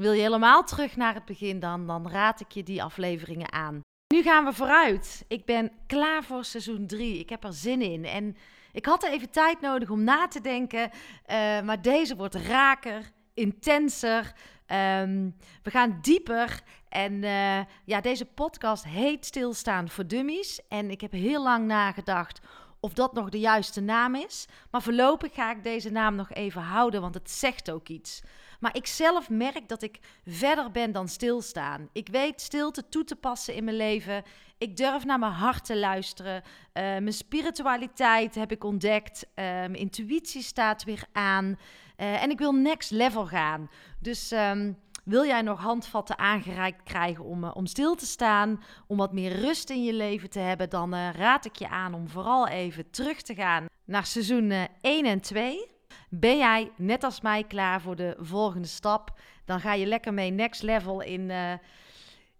wil 0.00 0.12
je 0.12 0.20
helemaal 0.20 0.64
terug 0.64 0.96
naar 0.96 1.14
het 1.14 1.24
begin, 1.24 1.60
dan, 1.60 1.86
dan 1.86 2.10
raad 2.10 2.40
ik 2.40 2.50
je 2.50 2.62
die 2.62 2.82
afleveringen 2.82 3.52
aan. 3.52 3.80
Nu 4.14 4.22
gaan 4.22 4.44
we 4.44 4.52
vooruit. 4.52 5.24
Ik 5.28 5.44
ben 5.44 5.72
klaar 5.86 6.24
voor 6.24 6.44
seizoen 6.44 6.86
3. 6.86 7.18
Ik 7.18 7.28
heb 7.28 7.44
er 7.44 7.52
zin 7.52 7.82
in. 7.82 8.04
En 8.04 8.36
ik 8.72 8.86
had 8.86 9.04
even 9.04 9.30
tijd 9.30 9.60
nodig 9.60 9.90
om 9.90 10.04
na 10.04 10.28
te 10.28 10.40
denken. 10.40 10.90
Uh, 10.90 11.60
maar 11.60 11.82
deze 11.82 12.16
wordt 12.16 12.34
raker, 12.34 13.10
intenser. 13.34 14.32
Um, 14.66 15.36
we 15.62 15.70
gaan 15.70 15.98
dieper. 16.00 16.60
En 16.88 17.12
uh, 17.12 17.60
ja, 17.84 18.00
deze 18.00 18.24
podcast 18.24 18.84
heet 18.84 19.26
Stilstaan 19.26 19.88
voor 19.88 20.06
Dummies. 20.06 20.60
En 20.68 20.90
ik 20.90 21.00
heb 21.00 21.12
heel 21.12 21.42
lang 21.42 21.66
nagedacht 21.66 22.40
of 22.80 22.92
dat 22.92 23.12
nog 23.12 23.28
de 23.28 23.40
juiste 23.40 23.80
naam 23.80 24.14
is. 24.14 24.46
Maar 24.70 24.82
voorlopig 24.82 25.34
ga 25.34 25.50
ik 25.50 25.62
deze 25.62 25.90
naam 25.90 26.14
nog 26.14 26.32
even 26.32 26.62
houden, 26.62 27.00
want 27.00 27.14
het 27.14 27.30
zegt 27.30 27.70
ook 27.70 27.88
iets. 27.88 28.22
Maar 28.60 28.76
ik 28.76 28.86
zelf 28.86 29.30
merk 29.30 29.68
dat 29.68 29.82
ik 29.82 29.98
verder 30.26 30.70
ben 30.70 30.92
dan 30.92 31.08
stilstaan. 31.08 31.88
Ik 31.92 32.08
weet 32.08 32.40
stilte 32.40 32.88
toe 32.88 33.04
te 33.04 33.16
passen 33.16 33.54
in 33.54 33.64
mijn 33.64 33.76
leven. 33.76 34.22
Ik 34.58 34.76
durf 34.76 35.04
naar 35.04 35.18
mijn 35.18 35.32
hart 35.32 35.64
te 35.64 35.78
luisteren. 35.78 36.42
Uh, 36.42 36.42
mijn 36.72 37.12
spiritualiteit 37.12 38.34
heb 38.34 38.52
ik 38.52 38.64
ontdekt. 38.64 39.26
Mijn 39.34 39.74
intuïtie 39.74 40.42
staat 40.42 40.84
weer 40.84 41.04
aan. 41.12 41.44
Uh, 41.46 42.22
en 42.22 42.30
ik 42.30 42.38
wil 42.38 42.52
next 42.52 42.90
level 42.90 43.26
gaan. 43.26 43.70
Dus 43.98 44.30
um, 44.30 44.78
wil 45.04 45.26
jij 45.26 45.42
nog 45.42 45.60
handvatten 45.60 46.18
aangereikt 46.18 46.82
krijgen 46.82 47.24
om, 47.24 47.44
om 47.44 47.66
stil 47.66 47.94
te 47.94 48.06
staan, 48.06 48.62
om 48.86 48.96
wat 48.96 49.12
meer 49.12 49.40
rust 49.40 49.70
in 49.70 49.84
je 49.84 49.92
leven 49.92 50.30
te 50.30 50.38
hebben, 50.38 50.70
dan 50.70 50.94
raad 50.94 51.44
ik 51.44 51.56
je 51.56 51.68
aan 51.68 51.94
om 51.94 52.08
vooral 52.08 52.48
even 52.48 52.90
terug 52.90 53.22
te 53.22 53.34
gaan 53.34 53.66
naar 53.84 54.06
seizoen 54.06 54.52
1 54.80 55.04
en 55.04 55.20
2. 55.20 55.70
Ben 56.08 56.38
jij 56.38 56.72
net 56.76 57.04
als 57.04 57.20
mij 57.20 57.44
klaar 57.44 57.80
voor 57.80 57.96
de 57.96 58.16
volgende 58.18 58.68
stap? 58.68 59.18
Dan 59.44 59.60
ga 59.60 59.72
je 59.72 59.86
lekker 59.86 60.14
mee 60.14 60.30
next 60.30 60.62
level 60.62 61.00
in, 61.00 61.20
uh, 61.20 61.52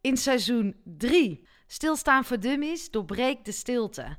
in 0.01 0.17
seizoen 0.17 0.77
3. 0.85 1.47
Stilstaan 1.67 2.25
voor 2.25 2.41
dummies, 2.41 2.91
doorbreek 2.91 3.45
de 3.45 3.53
stilte. 3.53 4.17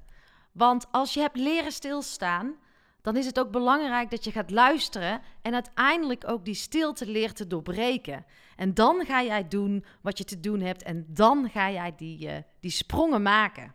Want 0.51 0.85
als 0.91 1.13
je 1.13 1.19
hebt 1.19 1.37
leren 1.37 1.71
stilstaan, 1.71 2.55
dan 3.01 3.17
is 3.17 3.25
het 3.25 3.39
ook 3.39 3.51
belangrijk 3.51 4.09
dat 4.09 4.23
je 4.23 4.31
gaat 4.31 4.51
luisteren 4.51 5.21
en 5.41 5.53
uiteindelijk 5.53 6.27
ook 6.27 6.45
die 6.45 6.53
stilte 6.53 7.05
leert 7.05 7.35
te 7.35 7.47
doorbreken. 7.47 8.25
En 8.55 8.73
dan 8.73 9.05
ga 9.05 9.23
jij 9.23 9.47
doen 9.47 9.85
wat 10.01 10.17
je 10.17 10.23
te 10.23 10.39
doen 10.39 10.59
hebt 10.59 10.83
en 10.83 11.05
dan 11.07 11.49
ga 11.49 11.71
jij 11.71 11.93
die, 11.95 12.27
uh, 12.27 12.33
die 12.59 12.71
sprongen 12.71 13.21
maken. 13.21 13.73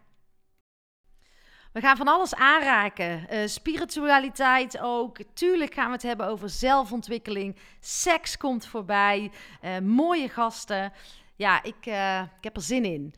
We 1.76 1.82
gaan 1.82 1.96
van 1.96 2.08
alles 2.08 2.34
aanraken. 2.34 3.26
Uh, 3.30 3.46
spiritualiteit 3.46 4.78
ook. 4.78 5.18
Tuurlijk 5.34 5.74
gaan 5.74 5.86
we 5.86 5.92
het 5.92 6.02
hebben 6.02 6.26
over 6.26 6.48
zelfontwikkeling. 6.48 7.56
Seks 7.80 8.36
komt 8.36 8.66
voorbij. 8.66 9.30
Uh, 9.64 9.78
mooie 9.78 10.28
gasten. 10.28 10.92
Ja, 11.34 11.62
ik, 11.62 11.86
uh, 11.86 12.20
ik 12.20 12.44
heb 12.44 12.56
er 12.56 12.62
zin 12.62 12.84
in. 12.84 13.14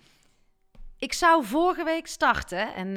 Ik 0.99 1.13
zou 1.13 1.45
vorige 1.45 1.85
week 1.85 2.07
starten. 2.07 2.75
En 2.75 2.97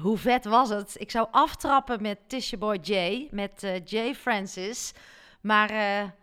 hoe 0.00 0.18
vet 0.18 0.44
was 0.44 0.68
het? 0.68 0.94
Ik 0.98 1.10
zou 1.10 1.28
aftrappen 1.30 2.02
met 2.02 2.18
Tisha 2.26 2.56
Boy 2.56 2.78
J. 2.82 3.26
Met 3.30 3.80
Jay 3.84 4.14
Francis. 4.14 4.92
Maar 5.40 5.70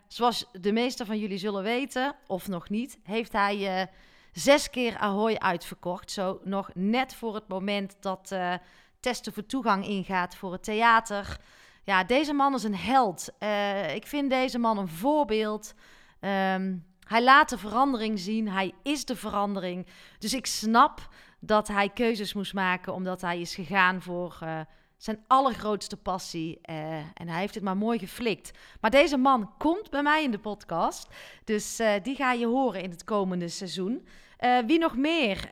zoals 0.08 0.46
de 0.52 0.72
meesten 0.72 1.06
van 1.06 1.20
jullie 1.20 1.38
zullen 1.38 1.64
weten, 1.64 2.16
of 2.28 2.48
nog 2.48 2.70
niet, 2.70 2.98
heeft 3.04 3.32
hij 3.32 3.90
zes 4.34 4.70
keer 4.70 4.98
Ahoy 4.98 5.36
uitverkocht. 5.36 6.12
Zo 6.12 6.40
nog 6.44 6.70
net 6.74 7.16
voor 7.16 7.36
het 7.36 7.48
moment 7.48 7.96
dat 8.00 8.30
uh, 8.34 8.54
testen 9.00 9.34
voor 9.34 9.46
toegang 9.46 9.88
ingaat 9.88 10.36
voor 10.36 10.52
het 10.52 10.64
theater. 10.64 11.38
Ja, 11.84 12.04
deze 12.04 12.34
man 12.34 12.54
is 12.54 12.64
een 12.64 12.76
held. 12.76 13.30
Uh, 13.40 13.96
ik 13.96 14.08
vind 14.08 14.30
deze 14.30 14.58
man 14.58 14.78
een 14.78 14.88
voorbeeld. 14.88 15.74
Um, 16.20 16.86
hij 17.08 17.24
laat 17.24 17.50
de 17.50 17.58
verandering 17.58 18.20
zien. 18.20 18.50
Hij 18.50 18.74
is 18.84 19.06
de 19.06 19.16
verandering. 19.16 19.88
Dus 20.20 20.34
ik 20.34 20.46
snap 20.46 21.08
dat 21.40 21.68
hij 21.68 21.90
keuzes 21.90 22.34
moest 22.34 22.54
maken 22.54 22.94
omdat 22.94 23.22
hij 23.22 23.40
is 23.42 23.56
gegaan 23.56 24.02
voor 24.02 24.40
uh, 24.44 24.60
zijn 24.98 25.24
allergrootste 25.28 25.98
passie. 25.98 26.62
En 27.14 27.28
hij 27.28 27.40
heeft 27.40 27.56
het 27.56 27.64
maar 27.64 27.78
mooi 27.78 28.00
geflikt. 28.00 28.52
Maar 28.82 28.92
deze 28.92 29.18
man 29.18 29.54
komt 29.58 29.90
bij 29.90 30.04
mij 30.04 30.24
in 30.24 30.32
de 30.32 30.40
podcast. 30.40 31.08
Dus 31.44 31.82
die 32.04 32.16
ga 32.16 32.32
je 32.32 32.46
horen 32.46 32.82
in 32.82 32.90
het 32.90 33.04
komende 33.04 33.48
seizoen. 33.48 34.08
Uh, 34.44 34.58
wie 34.66 34.80
nog 34.80 34.96
meer? 34.96 35.50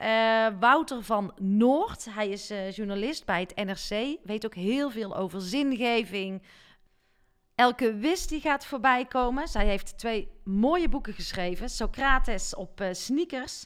Wouter 0.60 1.04
van 1.04 1.34
Noord. 1.40 2.06
Hij 2.10 2.30
is 2.30 2.48
journalist 2.76 3.26
bij 3.26 3.40
het 3.40 3.66
NRC. 3.66 4.18
Weet 4.24 4.46
ook 4.46 4.56
heel 4.56 4.90
veel 4.90 5.16
over 5.16 5.42
zingeving. 5.42 6.44
Elke 7.56 7.96
Wist 7.96 8.30
die 8.30 8.42
gaat 8.42 8.66
voorbij 8.66 9.06
komen. 9.06 9.48
Zij 9.48 9.66
heeft 9.66 9.98
twee 9.98 10.32
mooie 10.44 10.90
boeken 10.90 11.14
geschreven. 11.14 11.70
Socrates 11.70 12.56
op 12.56 12.84
sneakers. 12.92 13.66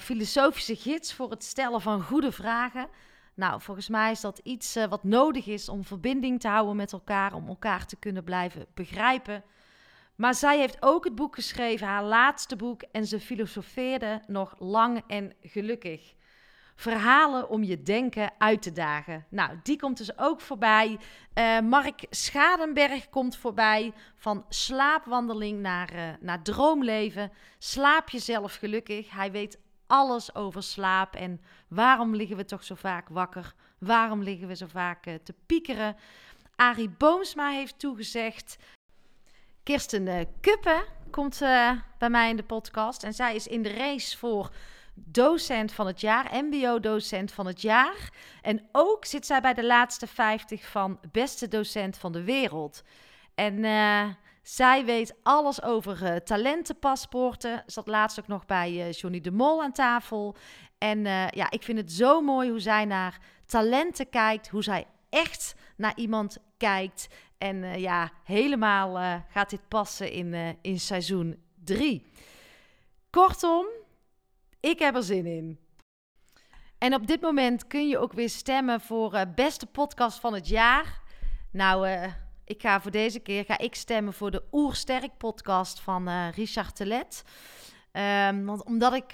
filosofische 0.00 0.76
gids 0.76 1.14
voor 1.14 1.30
het 1.30 1.44
stellen 1.44 1.80
van 1.80 2.02
goede 2.02 2.32
vragen. 2.32 2.88
Nou, 3.34 3.60
volgens 3.60 3.88
mij 3.88 4.10
is 4.10 4.20
dat 4.20 4.38
iets 4.38 4.74
wat 4.88 5.04
nodig 5.04 5.46
is 5.46 5.68
om 5.68 5.84
verbinding 5.84 6.40
te 6.40 6.48
houden 6.48 6.76
met 6.76 6.92
elkaar, 6.92 7.34
om 7.34 7.48
elkaar 7.48 7.86
te 7.86 7.96
kunnen 7.96 8.24
blijven 8.24 8.66
begrijpen. 8.74 9.44
Maar 10.22 10.34
zij 10.34 10.58
heeft 10.58 10.76
ook 10.80 11.04
het 11.04 11.14
boek 11.14 11.34
geschreven, 11.34 11.86
haar 11.86 12.04
laatste 12.04 12.56
boek, 12.56 12.82
en 12.82 13.06
ze 13.06 13.20
filosofeerde 13.20 14.22
nog 14.26 14.54
lang 14.58 15.02
en 15.06 15.32
gelukkig. 15.40 16.14
Verhalen 16.74 17.48
om 17.48 17.62
je 17.62 17.82
denken 17.82 18.32
uit 18.38 18.62
te 18.62 18.72
dagen. 18.72 19.26
Nou, 19.30 19.58
die 19.62 19.78
komt 19.78 19.96
dus 19.96 20.18
ook 20.18 20.40
voorbij. 20.40 20.98
Uh, 21.34 21.60
Mark 21.60 22.06
Schadenberg 22.10 23.08
komt 23.08 23.36
voorbij. 23.36 23.92
Van 24.16 24.44
slaapwandeling 24.48 25.60
naar, 25.60 25.94
uh, 25.94 26.08
naar 26.20 26.42
droomleven. 26.42 27.32
Slaap 27.58 28.08
jezelf 28.08 28.54
gelukkig. 28.54 29.10
Hij 29.10 29.32
weet 29.32 29.58
alles 29.86 30.34
over 30.34 30.62
slaap 30.62 31.14
en 31.14 31.40
waarom 31.68 32.14
liggen 32.14 32.36
we 32.36 32.44
toch 32.44 32.64
zo 32.64 32.74
vaak 32.74 33.08
wakker? 33.08 33.54
Waarom 33.78 34.22
liggen 34.22 34.48
we 34.48 34.56
zo 34.56 34.66
vaak 34.66 35.06
uh, 35.06 35.14
te 35.14 35.34
piekeren? 35.46 35.96
Arie 36.56 36.90
Boomsma 36.90 37.50
heeft 37.50 37.78
toegezegd. 37.78 38.56
Kirsten 39.62 40.06
uh, 40.06 40.20
Kuppen 40.40 40.82
komt 41.10 41.42
uh, 41.42 41.70
bij 41.98 42.10
mij 42.10 42.30
in 42.30 42.36
de 42.36 42.42
podcast 42.42 43.02
en 43.02 43.12
zij 43.12 43.34
is 43.34 43.46
in 43.46 43.62
de 43.62 43.72
race 43.72 44.18
voor 44.18 44.50
docent 44.94 45.72
van 45.72 45.86
het 45.86 46.00
jaar, 46.00 46.44
MBO-docent 46.44 47.32
van 47.32 47.46
het 47.46 47.60
jaar. 47.60 48.10
En 48.42 48.68
ook 48.72 49.04
zit 49.04 49.26
zij 49.26 49.40
bij 49.40 49.54
de 49.54 49.64
laatste 49.64 50.06
50 50.06 50.68
van 50.68 50.98
beste 51.12 51.48
docent 51.48 51.98
van 51.98 52.12
de 52.12 52.24
wereld. 52.24 52.82
En 53.34 53.64
zij 54.42 54.84
weet 54.84 55.14
alles 55.22 55.62
over 55.62 56.22
talentenpaspoorten. 56.22 57.62
Zat 57.66 57.86
laatst 57.86 58.18
ook 58.20 58.26
nog 58.26 58.46
bij 58.46 58.72
uh, 58.72 58.92
Johnny 58.92 59.20
de 59.20 59.30
Mol 59.30 59.62
aan 59.62 59.72
tafel. 59.72 60.36
En 60.78 61.04
ja, 61.30 61.50
ik 61.50 61.62
vind 61.62 61.78
het 61.78 61.92
zo 61.92 62.20
mooi 62.20 62.50
hoe 62.50 62.60
zij 62.60 62.84
naar 62.84 63.18
talenten 63.46 64.08
kijkt. 64.08 64.48
Hoe 64.48 64.62
zij 64.62 64.86
echt 65.12 65.54
naar 65.76 65.92
iemand 65.96 66.38
kijkt. 66.56 67.08
En 67.42 67.80
ja, 67.80 68.10
helemaal 68.24 69.22
gaat 69.28 69.50
dit 69.50 69.68
passen 69.68 70.10
in, 70.10 70.56
in 70.60 70.80
seizoen 70.80 71.42
3. 71.64 72.06
Kortom, 73.10 73.66
ik 74.60 74.78
heb 74.78 74.94
er 74.94 75.02
zin 75.02 75.26
in. 75.26 75.58
En 76.78 76.94
op 76.94 77.06
dit 77.06 77.20
moment 77.20 77.66
kun 77.66 77.88
je 77.88 77.98
ook 77.98 78.12
weer 78.12 78.28
stemmen 78.28 78.80
voor 78.80 79.24
beste 79.34 79.66
podcast 79.66 80.20
van 80.20 80.34
het 80.34 80.48
jaar. 80.48 81.00
Nou, 81.50 81.88
ik 82.44 82.60
ga 82.60 82.80
voor 82.80 82.90
deze 82.90 83.20
keer 83.20 83.44
ga 83.44 83.58
ik 83.58 83.74
stemmen 83.74 84.12
voor 84.12 84.30
de 84.30 84.42
Oersterk 84.52 85.16
podcast 85.16 85.80
van 85.80 86.28
Richard 86.28 86.76
Telet. 86.76 87.24
Um, 87.92 88.44
want 88.44 88.64
omdat 88.64 88.92
ik 88.92 89.10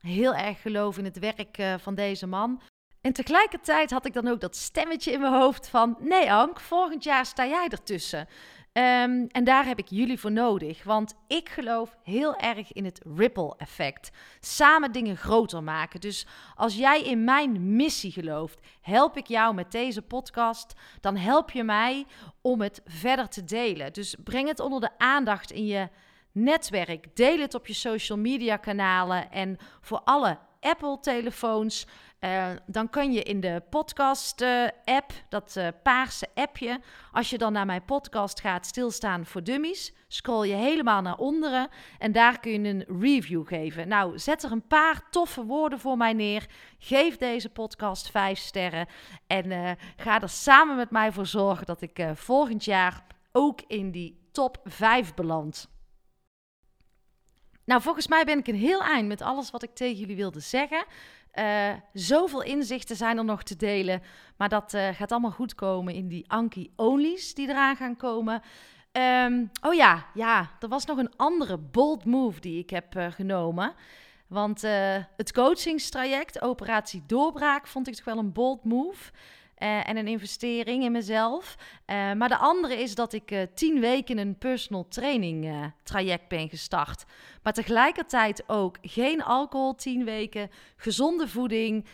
heel 0.00 0.34
erg 0.34 0.60
geloof 0.60 0.98
in 0.98 1.04
het 1.04 1.18
werk 1.18 1.80
van 1.80 1.94
deze 1.94 2.26
man. 2.26 2.60
En 3.02 3.12
tegelijkertijd 3.12 3.90
had 3.90 4.06
ik 4.06 4.12
dan 4.12 4.28
ook 4.28 4.40
dat 4.40 4.56
stemmetje 4.56 5.12
in 5.12 5.20
mijn 5.20 5.32
hoofd 5.32 5.68
van... 5.68 5.96
Nee 6.00 6.32
Ank, 6.32 6.60
volgend 6.60 7.04
jaar 7.04 7.26
sta 7.26 7.46
jij 7.46 7.68
ertussen. 7.68 8.28
Um, 8.74 9.26
en 9.26 9.44
daar 9.44 9.64
heb 9.66 9.78
ik 9.78 9.88
jullie 9.88 10.20
voor 10.20 10.32
nodig, 10.32 10.84
want 10.84 11.14
ik 11.26 11.48
geloof 11.48 11.96
heel 12.02 12.36
erg 12.36 12.72
in 12.72 12.84
het 12.84 13.00
ripple 13.16 13.54
effect. 13.56 14.10
Samen 14.40 14.92
dingen 14.92 15.16
groter 15.16 15.62
maken. 15.62 16.00
Dus 16.00 16.26
als 16.54 16.76
jij 16.76 17.02
in 17.02 17.24
mijn 17.24 17.76
missie 17.76 18.12
gelooft, 18.12 18.58
help 18.80 19.16
ik 19.16 19.26
jou 19.26 19.54
met 19.54 19.72
deze 19.72 20.02
podcast, 20.02 20.74
dan 21.00 21.16
help 21.16 21.50
je 21.50 21.64
mij 21.64 22.06
om 22.40 22.60
het 22.60 22.80
verder 22.84 23.28
te 23.28 23.44
delen. 23.44 23.92
Dus 23.92 24.16
breng 24.24 24.48
het 24.48 24.60
onder 24.60 24.80
de 24.80 24.98
aandacht 24.98 25.50
in 25.50 25.66
je 25.66 25.88
netwerk. 26.32 27.16
Deel 27.16 27.38
het 27.38 27.54
op 27.54 27.66
je 27.66 27.74
social 27.74 28.18
media 28.18 28.56
kanalen 28.56 29.30
en 29.30 29.56
voor 29.80 30.00
alle 30.04 30.38
Apple-telefoons. 30.60 31.86
Uh, 32.24 32.46
dan 32.66 32.90
kan 32.90 33.12
je 33.12 33.22
in 33.22 33.40
de 33.40 33.62
podcast-app, 33.70 35.12
uh, 35.12 35.18
dat 35.28 35.54
uh, 35.58 35.68
paarse 35.82 36.28
appje, 36.34 36.80
als 37.12 37.30
je 37.30 37.38
dan 37.38 37.52
naar 37.52 37.66
mijn 37.66 37.84
podcast 37.84 38.40
gaat, 38.40 38.66
stilstaan 38.66 39.26
voor 39.26 39.42
dummies, 39.42 39.94
scroll 40.08 40.48
je 40.48 40.54
helemaal 40.54 41.02
naar 41.02 41.18
onderen 41.18 41.68
en 41.98 42.12
daar 42.12 42.40
kun 42.40 42.50
je 42.50 42.68
een 42.68 43.00
review 43.00 43.46
geven. 43.46 43.88
Nou, 43.88 44.18
zet 44.18 44.42
er 44.42 44.52
een 44.52 44.66
paar 44.66 45.02
toffe 45.10 45.44
woorden 45.44 45.78
voor 45.78 45.96
mij 45.96 46.12
neer. 46.12 46.46
Geef 46.78 47.16
deze 47.16 47.48
podcast 47.48 48.10
vijf 48.10 48.38
sterren 48.38 48.86
en 49.26 49.76
ga 49.96 50.20
er 50.20 50.28
samen 50.28 50.76
met 50.76 50.90
mij 50.90 51.12
voor 51.12 51.26
zorgen 51.26 51.66
dat 51.66 51.82
ik 51.82 52.06
volgend 52.14 52.64
jaar 52.64 53.04
ook 53.32 53.60
in 53.66 53.90
die 53.90 54.28
top 54.32 54.60
5 54.64 55.14
beland. 55.14 55.71
Nou, 57.64 57.82
volgens 57.82 58.08
mij 58.08 58.24
ben 58.24 58.38
ik 58.38 58.46
een 58.46 58.54
heel 58.54 58.82
eind 58.82 59.08
met 59.08 59.22
alles 59.22 59.50
wat 59.50 59.62
ik 59.62 59.74
tegen 59.74 59.98
jullie 59.98 60.16
wilde 60.16 60.40
zeggen. 60.40 60.84
Uh, 61.34 61.70
zoveel 61.92 62.42
inzichten 62.42 62.96
zijn 62.96 63.18
er 63.18 63.24
nog 63.24 63.42
te 63.42 63.56
delen. 63.56 64.02
Maar 64.36 64.48
dat 64.48 64.74
uh, 64.74 64.88
gaat 64.88 65.12
allemaal 65.12 65.30
goed 65.30 65.54
komen 65.54 65.94
in 65.94 66.08
die 66.08 66.30
Anki-onlys 66.30 67.34
die 67.34 67.48
eraan 67.48 67.76
gaan 67.76 67.96
komen. 67.96 68.42
Um, 68.92 69.50
oh 69.60 69.74
ja, 69.74 70.06
ja, 70.14 70.50
er 70.60 70.68
was 70.68 70.84
nog 70.84 70.98
een 70.98 71.16
andere 71.16 71.58
bold 71.58 72.04
move 72.04 72.40
die 72.40 72.58
ik 72.58 72.70
heb 72.70 72.96
uh, 72.96 73.06
genomen. 73.10 73.74
Want 74.26 74.62
het 75.16 75.32
coachingstraject, 75.32 76.42
Operatie 76.42 77.02
Doorbraak, 77.06 77.66
vond 77.66 77.88
ik 77.88 77.94
toch 77.94 78.04
wel 78.04 78.18
een 78.18 78.32
bold 78.32 78.64
move. 78.64 79.12
Uh, 79.58 79.88
en 79.88 79.96
een 79.96 80.08
investering 80.08 80.84
in 80.84 80.92
mezelf. 80.92 81.56
Uh, 81.86 82.12
maar 82.12 82.28
de 82.28 82.36
andere 82.36 82.82
is 82.82 82.94
dat 82.94 83.12
ik 83.12 83.30
uh, 83.30 83.42
tien 83.54 83.80
weken 83.80 84.18
een 84.18 84.38
personal 84.38 84.88
training 84.88 85.72
traject 85.82 86.28
ben 86.28 86.48
gestart. 86.48 87.04
Maar 87.42 87.52
tegelijkertijd 87.52 88.42
ook 88.46 88.76
geen 88.82 89.22
alcohol 89.22 89.74
tien 89.74 90.04
weken, 90.04 90.50
gezonde 90.76 91.28
voeding, 91.28 91.86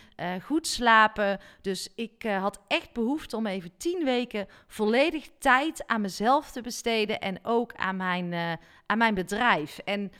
goed 0.43 0.67
slapen. 0.67 1.39
Dus 1.61 1.89
ik 1.95 2.23
had 2.23 2.59
echt 2.67 2.93
behoefte 2.93 3.35
om 3.35 3.45
even 3.45 3.77
tien 3.77 4.03
weken 4.03 4.47
volledig 4.67 5.29
tijd 5.39 5.87
aan 5.87 6.01
mezelf 6.01 6.51
te 6.51 6.61
besteden 6.61 7.19
en 7.19 7.39
ook 7.43 7.73
aan 7.75 7.95
mijn, 7.95 8.33
aan 8.85 8.97
mijn 8.97 9.13
bedrijf. 9.13 9.77
En 9.77 10.11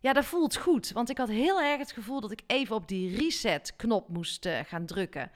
ja, 0.00 0.12
dat 0.12 0.24
voelt 0.24 0.56
goed, 0.56 0.92
want 0.92 1.10
ik 1.10 1.18
had 1.18 1.28
heel 1.28 1.60
erg 1.60 1.78
het 1.78 1.92
gevoel 1.92 2.20
dat 2.20 2.30
ik 2.30 2.42
even 2.46 2.76
op 2.76 2.88
die 2.88 3.16
reset-knop 3.16 4.08
moest 4.08 4.48
gaan 4.66 4.86
drukken. 4.86 5.30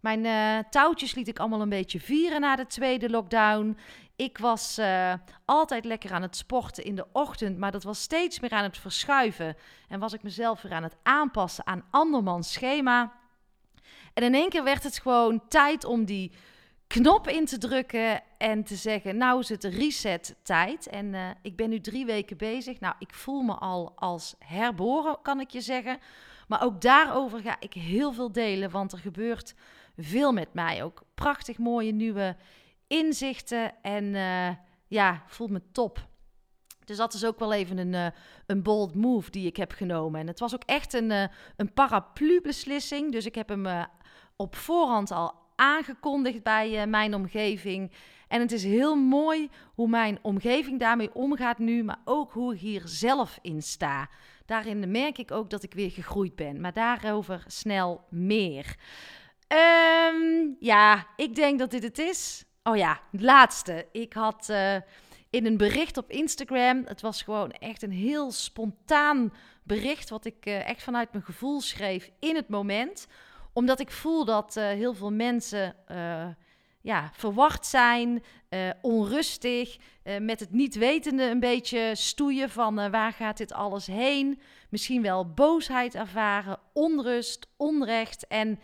Mijn 0.00 0.24
uh, 0.24 0.58
touwtjes 0.70 1.14
liet 1.14 1.28
ik 1.28 1.38
allemaal 1.38 1.60
een 1.60 1.68
beetje 1.68 2.00
vieren 2.00 2.40
na 2.40 2.56
de 2.56 2.66
tweede 2.66 3.10
lockdown. 3.10 3.78
Ik 4.16 4.38
was 4.38 4.78
uh, 4.78 5.12
altijd 5.44 5.84
lekker 5.84 6.12
aan 6.12 6.22
het 6.22 6.36
sporten 6.36 6.84
in 6.84 6.94
de 6.94 7.06
ochtend, 7.12 7.58
maar 7.58 7.72
dat 7.72 7.82
was 7.82 8.02
steeds 8.02 8.40
meer 8.40 8.50
aan 8.50 8.62
het 8.62 8.78
verschuiven. 8.78 9.56
En 9.88 10.00
was 10.00 10.12
ik 10.12 10.22
mezelf 10.22 10.62
weer 10.62 10.72
aan 10.72 10.82
het 10.82 10.96
aanpassen 11.02 11.66
aan 11.66 11.84
andermans 11.90 12.52
schema. 12.52 13.12
En 14.14 14.22
in 14.22 14.34
één 14.34 14.48
keer 14.48 14.64
werd 14.64 14.82
het 14.82 14.98
gewoon 14.98 15.48
tijd 15.48 15.84
om 15.84 16.04
die 16.04 16.32
knop 16.86 17.28
in 17.28 17.44
te 17.44 17.58
drukken 17.58 18.22
en 18.38 18.64
te 18.64 18.76
zeggen: 18.76 19.16
Nou 19.16 19.40
is 19.40 19.48
het 19.48 19.64
reset 19.64 20.36
tijd. 20.42 20.86
En 20.86 21.06
uh, 21.06 21.28
ik 21.42 21.56
ben 21.56 21.68
nu 21.68 21.80
drie 21.80 22.06
weken 22.06 22.36
bezig. 22.36 22.80
Nou, 22.80 22.94
ik 22.98 23.14
voel 23.14 23.42
me 23.42 23.54
al 23.54 23.92
als 23.96 24.34
herboren, 24.38 25.18
kan 25.22 25.40
ik 25.40 25.50
je 25.50 25.60
zeggen. 25.60 25.98
Maar 26.48 26.62
ook 26.62 26.80
daarover 26.80 27.40
ga 27.40 27.56
ik 27.60 27.72
heel 27.72 28.12
veel 28.12 28.32
delen, 28.32 28.70
want 28.70 28.92
er 28.92 28.98
gebeurt 28.98 29.54
veel 29.98 30.32
met 30.32 30.54
mij. 30.54 30.82
Ook 30.82 31.02
prachtig 31.14 31.58
mooie 31.58 31.92
nieuwe 31.92 32.36
inzichten. 32.86 33.82
En 33.82 34.04
uh, 34.04 34.48
ja, 34.86 35.22
voel 35.26 35.48
me 35.48 35.62
top. 35.72 36.06
Dus 36.84 36.96
dat 36.96 37.14
is 37.14 37.24
ook 37.24 37.38
wel 37.38 37.52
even 37.52 37.78
een, 37.78 37.92
uh, 37.92 38.06
een 38.46 38.62
bold 38.62 38.94
move 38.94 39.30
die 39.30 39.46
ik 39.46 39.56
heb 39.56 39.72
genomen. 39.72 40.20
En 40.20 40.26
het 40.26 40.40
was 40.40 40.54
ook 40.54 40.64
echt 40.64 40.92
een, 40.92 41.10
uh, 41.10 41.24
een 41.56 41.72
paraplu-beslissing. 41.72 43.12
Dus 43.12 43.26
ik 43.26 43.34
heb 43.34 43.48
hem 43.48 43.86
op 44.36 44.56
voorhand 44.56 45.10
al 45.10 45.34
aangekondigd 45.56 46.42
bij 46.42 46.86
mijn 46.86 47.14
omgeving. 47.14 47.92
En 48.28 48.40
het 48.40 48.52
is 48.52 48.64
heel 48.64 48.96
mooi 48.96 49.48
hoe 49.74 49.88
mijn 49.88 50.18
omgeving 50.22 50.78
daarmee 50.78 51.14
omgaat 51.14 51.58
nu, 51.58 51.84
maar 51.84 52.00
ook 52.04 52.32
hoe 52.32 52.54
ik 52.54 52.60
hier 52.60 52.82
zelf 52.84 53.38
in 53.42 53.62
sta. 53.62 54.08
Daarin 54.46 54.90
merk 54.90 55.18
ik 55.18 55.30
ook 55.30 55.50
dat 55.50 55.62
ik 55.62 55.74
weer 55.74 55.90
gegroeid 55.90 56.34
ben. 56.34 56.60
Maar 56.60 56.72
daarover 56.72 57.44
snel 57.46 58.04
meer. 58.10 58.76
Um, 59.48 60.56
ja, 60.60 61.06
ik 61.16 61.34
denk 61.34 61.58
dat 61.58 61.70
dit 61.70 61.82
het 61.82 61.98
is. 61.98 62.44
Oh 62.62 62.76
ja, 62.76 63.00
laatste. 63.10 63.86
Ik 63.92 64.12
had 64.12 64.48
uh, 64.50 64.74
in 65.30 65.46
een 65.46 65.56
bericht 65.56 65.96
op 65.96 66.10
Instagram, 66.10 66.82
het 66.86 67.00
was 67.00 67.22
gewoon 67.22 67.50
echt 67.50 67.82
een 67.82 67.92
heel 67.92 68.30
spontaan 68.32 69.32
bericht, 69.62 70.10
wat 70.10 70.24
ik 70.24 70.46
uh, 70.46 70.68
echt 70.68 70.82
vanuit 70.82 71.12
mijn 71.12 71.24
gevoel 71.24 71.60
schreef 71.60 72.10
in 72.18 72.34
het 72.34 72.48
moment 72.48 73.06
Omdat 73.52 73.80
ik 73.80 73.90
voel 73.90 74.24
dat 74.24 74.56
eh, 74.56 74.64
heel 74.64 74.94
veel 74.94 75.12
mensen 75.12 75.76
ja, 76.80 77.10
verwacht 77.12 77.66
zijn, 77.66 78.22
onrustig, 78.82 79.76
met 80.20 80.40
het 80.40 80.52
niet 80.52 80.74
wetende 80.74 81.22
een 81.22 81.40
beetje 81.40 81.90
stoeien 81.94 82.50
van 82.50 82.90
waar 82.90 83.12
gaat 83.12 83.36
dit 83.36 83.52
alles 83.52 83.86
heen. 83.86 84.40
Misschien 84.68 85.02
wel 85.02 85.32
boosheid 85.32 85.94
ervaren, 85.94 86.58
onrust, 86.72 87.46
onrecht. 87.56 88.26
En 88.26 88.60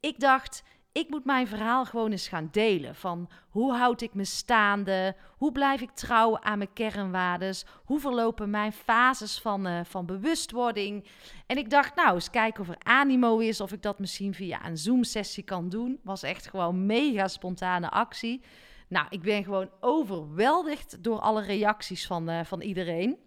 ik 0.00 0.20
dacht, 0.20 0.62
ik 0.92 1.08
moet 1.08 1.24
mijn 1.24 1.46
verhaal 1.46 1.84
gewoon 1.84 2.10
eens 2.10 2.28
gaan 2.28 2.48
delen. 2.52 2.94
Van 2.94 3.30
hoe 3.48 3.72
houd 3.72 4.00
ik 4.00 4.14
me 4.14 4.24
staande? 4.24 5.16
Hoe 5.36 5.52
blijf 5.52 5.80
ik 5.80 5.90
trouw 5.90 6.38
aan 6.38 6.58
mijn 6.58 6.72
kernwaardes? 6.72 7.64
Hoe 7.84 8.00
verlopen 8.00 8.50
mijn 8.50 8.72
fases 8.72 9.40
van, 9.40 9.66
uh, 9.66 9.80
van 9.84 10.06
bewustwording? 10.06 11.06
En 11.46 11.56
ik 11.56 11.70
dacht, 11.70 11.94
nou, 11.94 12.14
eens 12.14 12.30
kijken 12.30 12.60
of 12.60 12.68
er 12.68 12.78
animo 12.82 13.38
is. 13.38 13.60
Of 13.60 13.72
ik 13.72 13.82
dat 13.82 13.98
misschien 13.98 14.34
via 14.34 14.66
een 14.66 14.78
Zoom-sessie 14.78 15.44
kan 15.44 15.68
doen. 15.68 16.00
Was 16.02 16.22
echt 16.22 16.48
gewoon 16.48 16.86
mega 16.86 17.28
spontane 17.28 17.90
actie. 17.90 18.42
Nou, 18.88 19.06
ik 19.10 19.22
ben 19.22 19.44
gewoon 19.44 19.70
overweldigd 19.80 21.04
door 21.04 21.18
alle 21.20 21.42
reacties 21.42 22.06
van, 22.06 22.30
uh, 22.30 22.44
van 22.44 22.60
iedereen. 22.60 23.18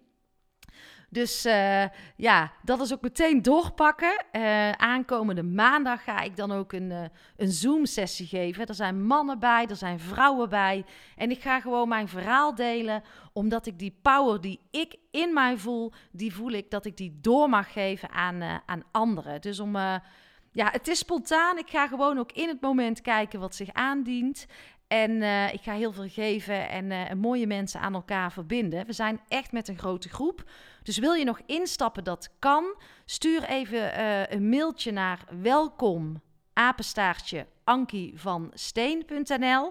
Dus 1.12 1.46
uh, 1.46 1.84
ja, 2.16 2.52
dat 2.62 2.80
is 2.80 2.92
ook 2.92 3.00
meteen 3.00 3.42
doorpakken. 3.42 4.24
Uh, 4.32 4.70
aankomende 4.70 5.42
maandag 5.42 6.04
ga 6.04 6.20
ik 6.20 6.36
dan 6.36 6.52
ook 6.52 6.72
een, 6.72 6.90
uh, 6.90 7.02
een 7.36 7.50
Zoom-sessie 7.50 8.26
geven. 8.26 8.66
Er 8.66 8.74
zijn 8.74 9.06
mannen 9.06 9.38
bij, 9.38 9.66
er 9.66 9.76
zijn 9.76 10.00
vrouwen 10.00 10.48
bij. 10.48 10.84
En 11.16 11.30
ik 11.30 11.40
ga 11.40 11.60
gewoon 11.60 11.88
mijn 11.88 12.08
verhaal 12.08 12.54
delen, 12.54 13.02
omdat 13.32 13.66
ik 13.66 13.78
die 13.78 13.98
power 14.02 14.40
die 14.40 14.60
ik 14.70 14.96
in 15.10 15.32
mij 15.32 15.56
voel, 15.56 15.92
die 16.12 16.34
voel 16.34 16.50
ik 16.50 16.70
dat 16.70 16.84
ik 16.84 16.96
die 16.96 17.18
door 17.20 17.48
mag 17.48 17.72
geven 17.72 18.10
aan, 18.10 18.62
aan 18.66 18.84
anderen. 18.90 19.40
Dus 19.40 19.60
om. 19.60 19.76
ja, 19.76 20.70
het 20.70 20.88
is 20.88 20.98
spontaan. 20.98 21.58
Ik 21.58 21.70
ga 21.70 21.86
gewoon 21.86 22.18
ook 22.18 22.32
in 22.32 22.48
het 22.48 22.60
moment 22.60 23.00
kijken 23.00 23.40
wat 23.40 23.54
zich 23.54 23.72
aandient. 23.72 24.46
En 24.92 25.10
uh, 25.10 25.52
ik 25.52 25.60
ga 25.62 25.72
heel 25.72 25.92
veel 25.92 26.08
geven 26.08 26.68
en, 26.68 26.90
uh, 26.90 27.12
mooie 27.12 27.46
mensen 27.46 27.80
aan 27.80 27.94
elkaar 27.94 28.32
verbinden. 28.32 28.86
We 28.86 28.92
zijn 28.92 29.20
echt 29.28 29.52
met 29.52 29.68
een 29.68 29.78
grote 29.78 30.08
groep. 30.08 30.50
Dus 30.82 30.98
wil 30.98 31.12
je 31.12 31.24
nog 31.24 31.40
instappen, 31.46 32.04
dat 32.04 32.30
kan. 32.38 32.74
Stuur 33.04 33.44
even 33.44 33.78
uh, 33.78 34.26
een 34.26 34.48
mailtje 34.48 34.92
naar 34.92 35.24
welkom 35.40 36.22
apenstaartje 36.52 37.46
Ankie 37.64 38.12
van 38.16 38.50
Steen.nl. 38.54 39.66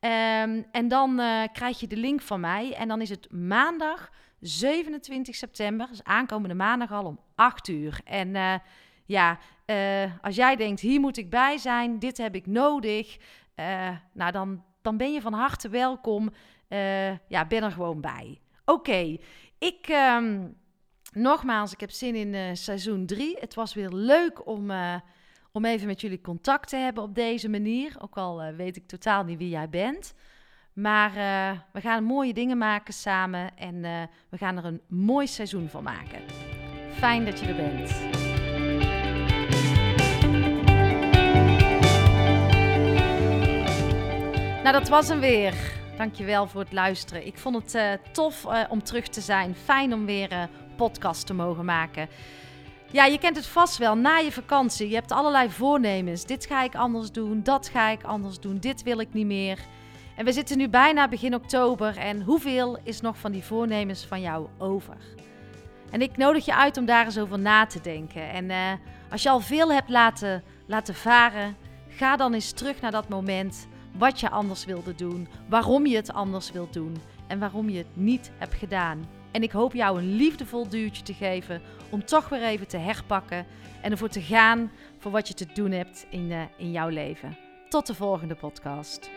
Um, 0.00 0.66
en 0.72 0.88
dan 0.88 1.20
krijg 1.52 1.80
je 1.80 1.86
de 1.86 1.96
link 1.96 2.20
van 2.20 2.40
mij. 2.40 2.74
En 2.74 2.88
dan 2.88 3.00
is 3.00 3.10
het 3.10 3.32
maandag 3.32 4.10
27 4.40 5.34
september, 5.34 5.86
dus 5.88 6.04
aankomende 6.04 6.54
maandag 6.54 6.92
al 6.92 7.04
om 7.04 7.20
8 7.34 7.68
uur. 7.68 8.00
En 8.04 8.60
ja, 9.04 9.38
als 10.22 10.36
jij 10.36 10.56
denkt, 10.56 10.80
hier 10.80 11.00
moet 11.00 11.16
ik 11.16 11.30
bij 11.30 11.58
zijn, 11.58 11.98
dit 11.98 12.16
heb 12.16 12.34
ik 12.34 12.46
nodig. 12.46 13.18
Uh, 13.60 13.96
nou, 14.12 14.32
dan, 14.32 14.64
dan 14.82 14.96
ben 14.96 15.12
je 15.12 15.20
van 15.20 15.32
harte 15.32 15.68
welkom. 15.68 16.30
Uh, 16.68 17.10
ja, 17.28 17.46
ben 17.48 17.62
er 17.62 17.70
gewoon 17.70 18.00
bij. 18.00 18.40
Oké, 18.64 19.16
ik... 19.58 19.88
Um, 19.88 20.58
nogmaals, 21.12 21.72
ik 21.72 21.80
heb 21.80 21.90
zin 21.90 22.14
in 22.14 22.34
uh, 22.34 22.44
seizoen 22.52 23.06
3. 23.06 23.36
Het 23.38 23.54
was 23.54 23.74
weer 23.74 23.88
leuk 23.88 24.46
om, 24.46 24.70
om 25.52 25.64
even 25.64 25.86
met 25.86 26.00
jullie 26.00 26.20
contact 26.20 26.68
te 26.68 26.76
hebben 26.76 27.02
op 27.02 27.14
deze 27.14 27.48
manier. 27.48 27.96
Ook 27.98 28.16
al 28.16 28.52
weet 28.52 28.76
ik 28.76 28.86
totaal 28.86 29.24
niet 29.24 29.38
wie 29.38 29.48
jij 29.48 29.68
bent. 29.68 30.14
Maar 30.72 31.12
we 31.72 31.80
gaan 31.80 32.04
mooie 32.04 32.32
dingen 32.32 32.58
maken 32.58 32.94
samen 32.94 33.56
en 33.56 33.80
we 34.28 34.38
gaan 34.38 34.56
er 34.56 34.64
een 34.64 34.80
mooi 34.88 35.26
seizoen 35.26 35.68
van 35.68 35.82
maken. 35.82 36.22
Fijn 36.92 37.24
dat 37.24 37.40
je 37.40 37.46
er 37.46 37.56
bent. 37.56 38.29
Nou, 44.62 44.72
dat 44.72 44.88
was 44.88 45.08
hem 45.08 45.20
weer. 45.20 45.54
Dankjewel 45.96 46.46
voor 46.46 46.60
het 46.60 46.72
luisteren. 46.72 47.26
Ik 47.26 47.38
vond 47.38 47.54
het 47.56 47.74
uh, 47.74 48.12
tof 48.12 48.44
uh, 48.44 48.60
om 48.68 48.82
terug 48.82 49.08
te 49.08 49.20
zijn. 49.20 49.54
Fijn 49.54 49.94
om 49.94 50.06
weer 50.06 50.32
een 50.32 50.38
uh, 50.38 50.76
podcast 50.76 51.26
te 51.26 51.34
mogen 51.34 51.64
maken. 51.64 52.08
Ja, 52.90 53.04
je 53.04 53.18
kent 53.18 53.36
het 53.36 53.46
vast 53.46 53.78
wel. 53.78 53.96
Na 53.96 54.16
je 54.16 54.32
vakantie, 54.32 54.88
je 54.88 54.94
hebt 54.94 55.12
allerlei 55.12 55.50
voornemens. 55.50 56.24
Dit 56.24 56.46
ga 56.46 56.62
ik 56.62 56.74
anders 56.74 57.12
doen, 57.12 57.42
dat 57.42 57.68
ga 57.68 57.88
ik 57.88 58.02
anders 58.02 58.40
doen, 58.40 58.58
dit 58.58 58.82
wil 58.82 59.00
ik 59.00 59.12
niet 59.12 59.26
meer. 59.26 59.58
En 60.16 60.24
we 60.24 60.32
zitten 60.32 60.58
nu 60.58 60.68
bijna 60.68 61.08
begin 61.08 61.34
oktober. 61.34 61.96
En 61.96 62.22
hoeveel 62.22 62.78
is 62.82 63.00
nog 63.00 63.18
van 63.18 63.32
die 63.32 63.44
voornemens 63.44 64.04
van 64.04 64.20
jou 64.20 64.48
over? 64.58 64.96
En 65.90 66.02
ik 66.02 66.16
nodig 66.16 66.44
je 66.44 66.54
uit 66.54 66.76
om 66.76 66.84
daar 66.84 67.04
eens 67.04 67.18
over 67.18 67.38
na 67.38 67.66
te 67.66 67.80
denken. 67.80 68.30
En 68.30 68.78
als 69.10 69.22
je 69.22 69.30
al 69.30 69.40
veel 69.40 69.72
hebt 69.72 69.88
laten, 69.88 70.42
laten 70.66 70.94
varen, 70.94 71.56
ga 71.88 72.16
dan 72.16 72.34
eens 72.34 72.52
terug 72.52 72.80
naar 72.80 72.90
dat 72.90 73.08
moment 73.08 73.68
wat 73.98 74.20
je 74.20 74.30
anders 74.30 74.64
wilde 74.64 74.94
doen, 74.94 75.28
waarom 75.48 75.86
je 75.86 75.96
het 75.96 76.12
anders 76.12 76.52
wilt 76.52 76.72
doen 76.72 76.96
en 77.26 77.38
waarom 77.38 77.68
je 77.68 77.78
het 77.78 77.96
niet 77.96 78.30
hebt 78.38 78.54
gedaan. 78.54 79.08
En 79.30 79.42
ik 79.42 79.50
hoop 79.50 79.74
jou 79.74 79.98
een 79.98 80.14
liefdevol 80.14 80.68
duwtje 80.68 81.02
te 81.02 81.14
geven 81.14 81.62
om 81.90 82.04
toch 82.04 82.28
weer 82.28 82.42
even 82.42 82.68
te 82.68 82.76
herpakken 82.76 83.46
en 83.82 83.90
ervoor 83.90 84.08
te 84.08 84.22
gaan 84.22 84.70
voor 84.98 85.10
wat 85.10 85.28
je 85.28 85.34
te 85.34 85.46
doen 85.54 85.70
hebt 85.70 86.06
in, 86.10 86.30
uh, 86.30 86.42
in 86.56 86.70
jouw 86.70 86.88
leven. 86.88 87.36
Tot 87.68 87.86
de 87.86 87.94
volgende 87.94 88.34
podcast. 88.34 89.10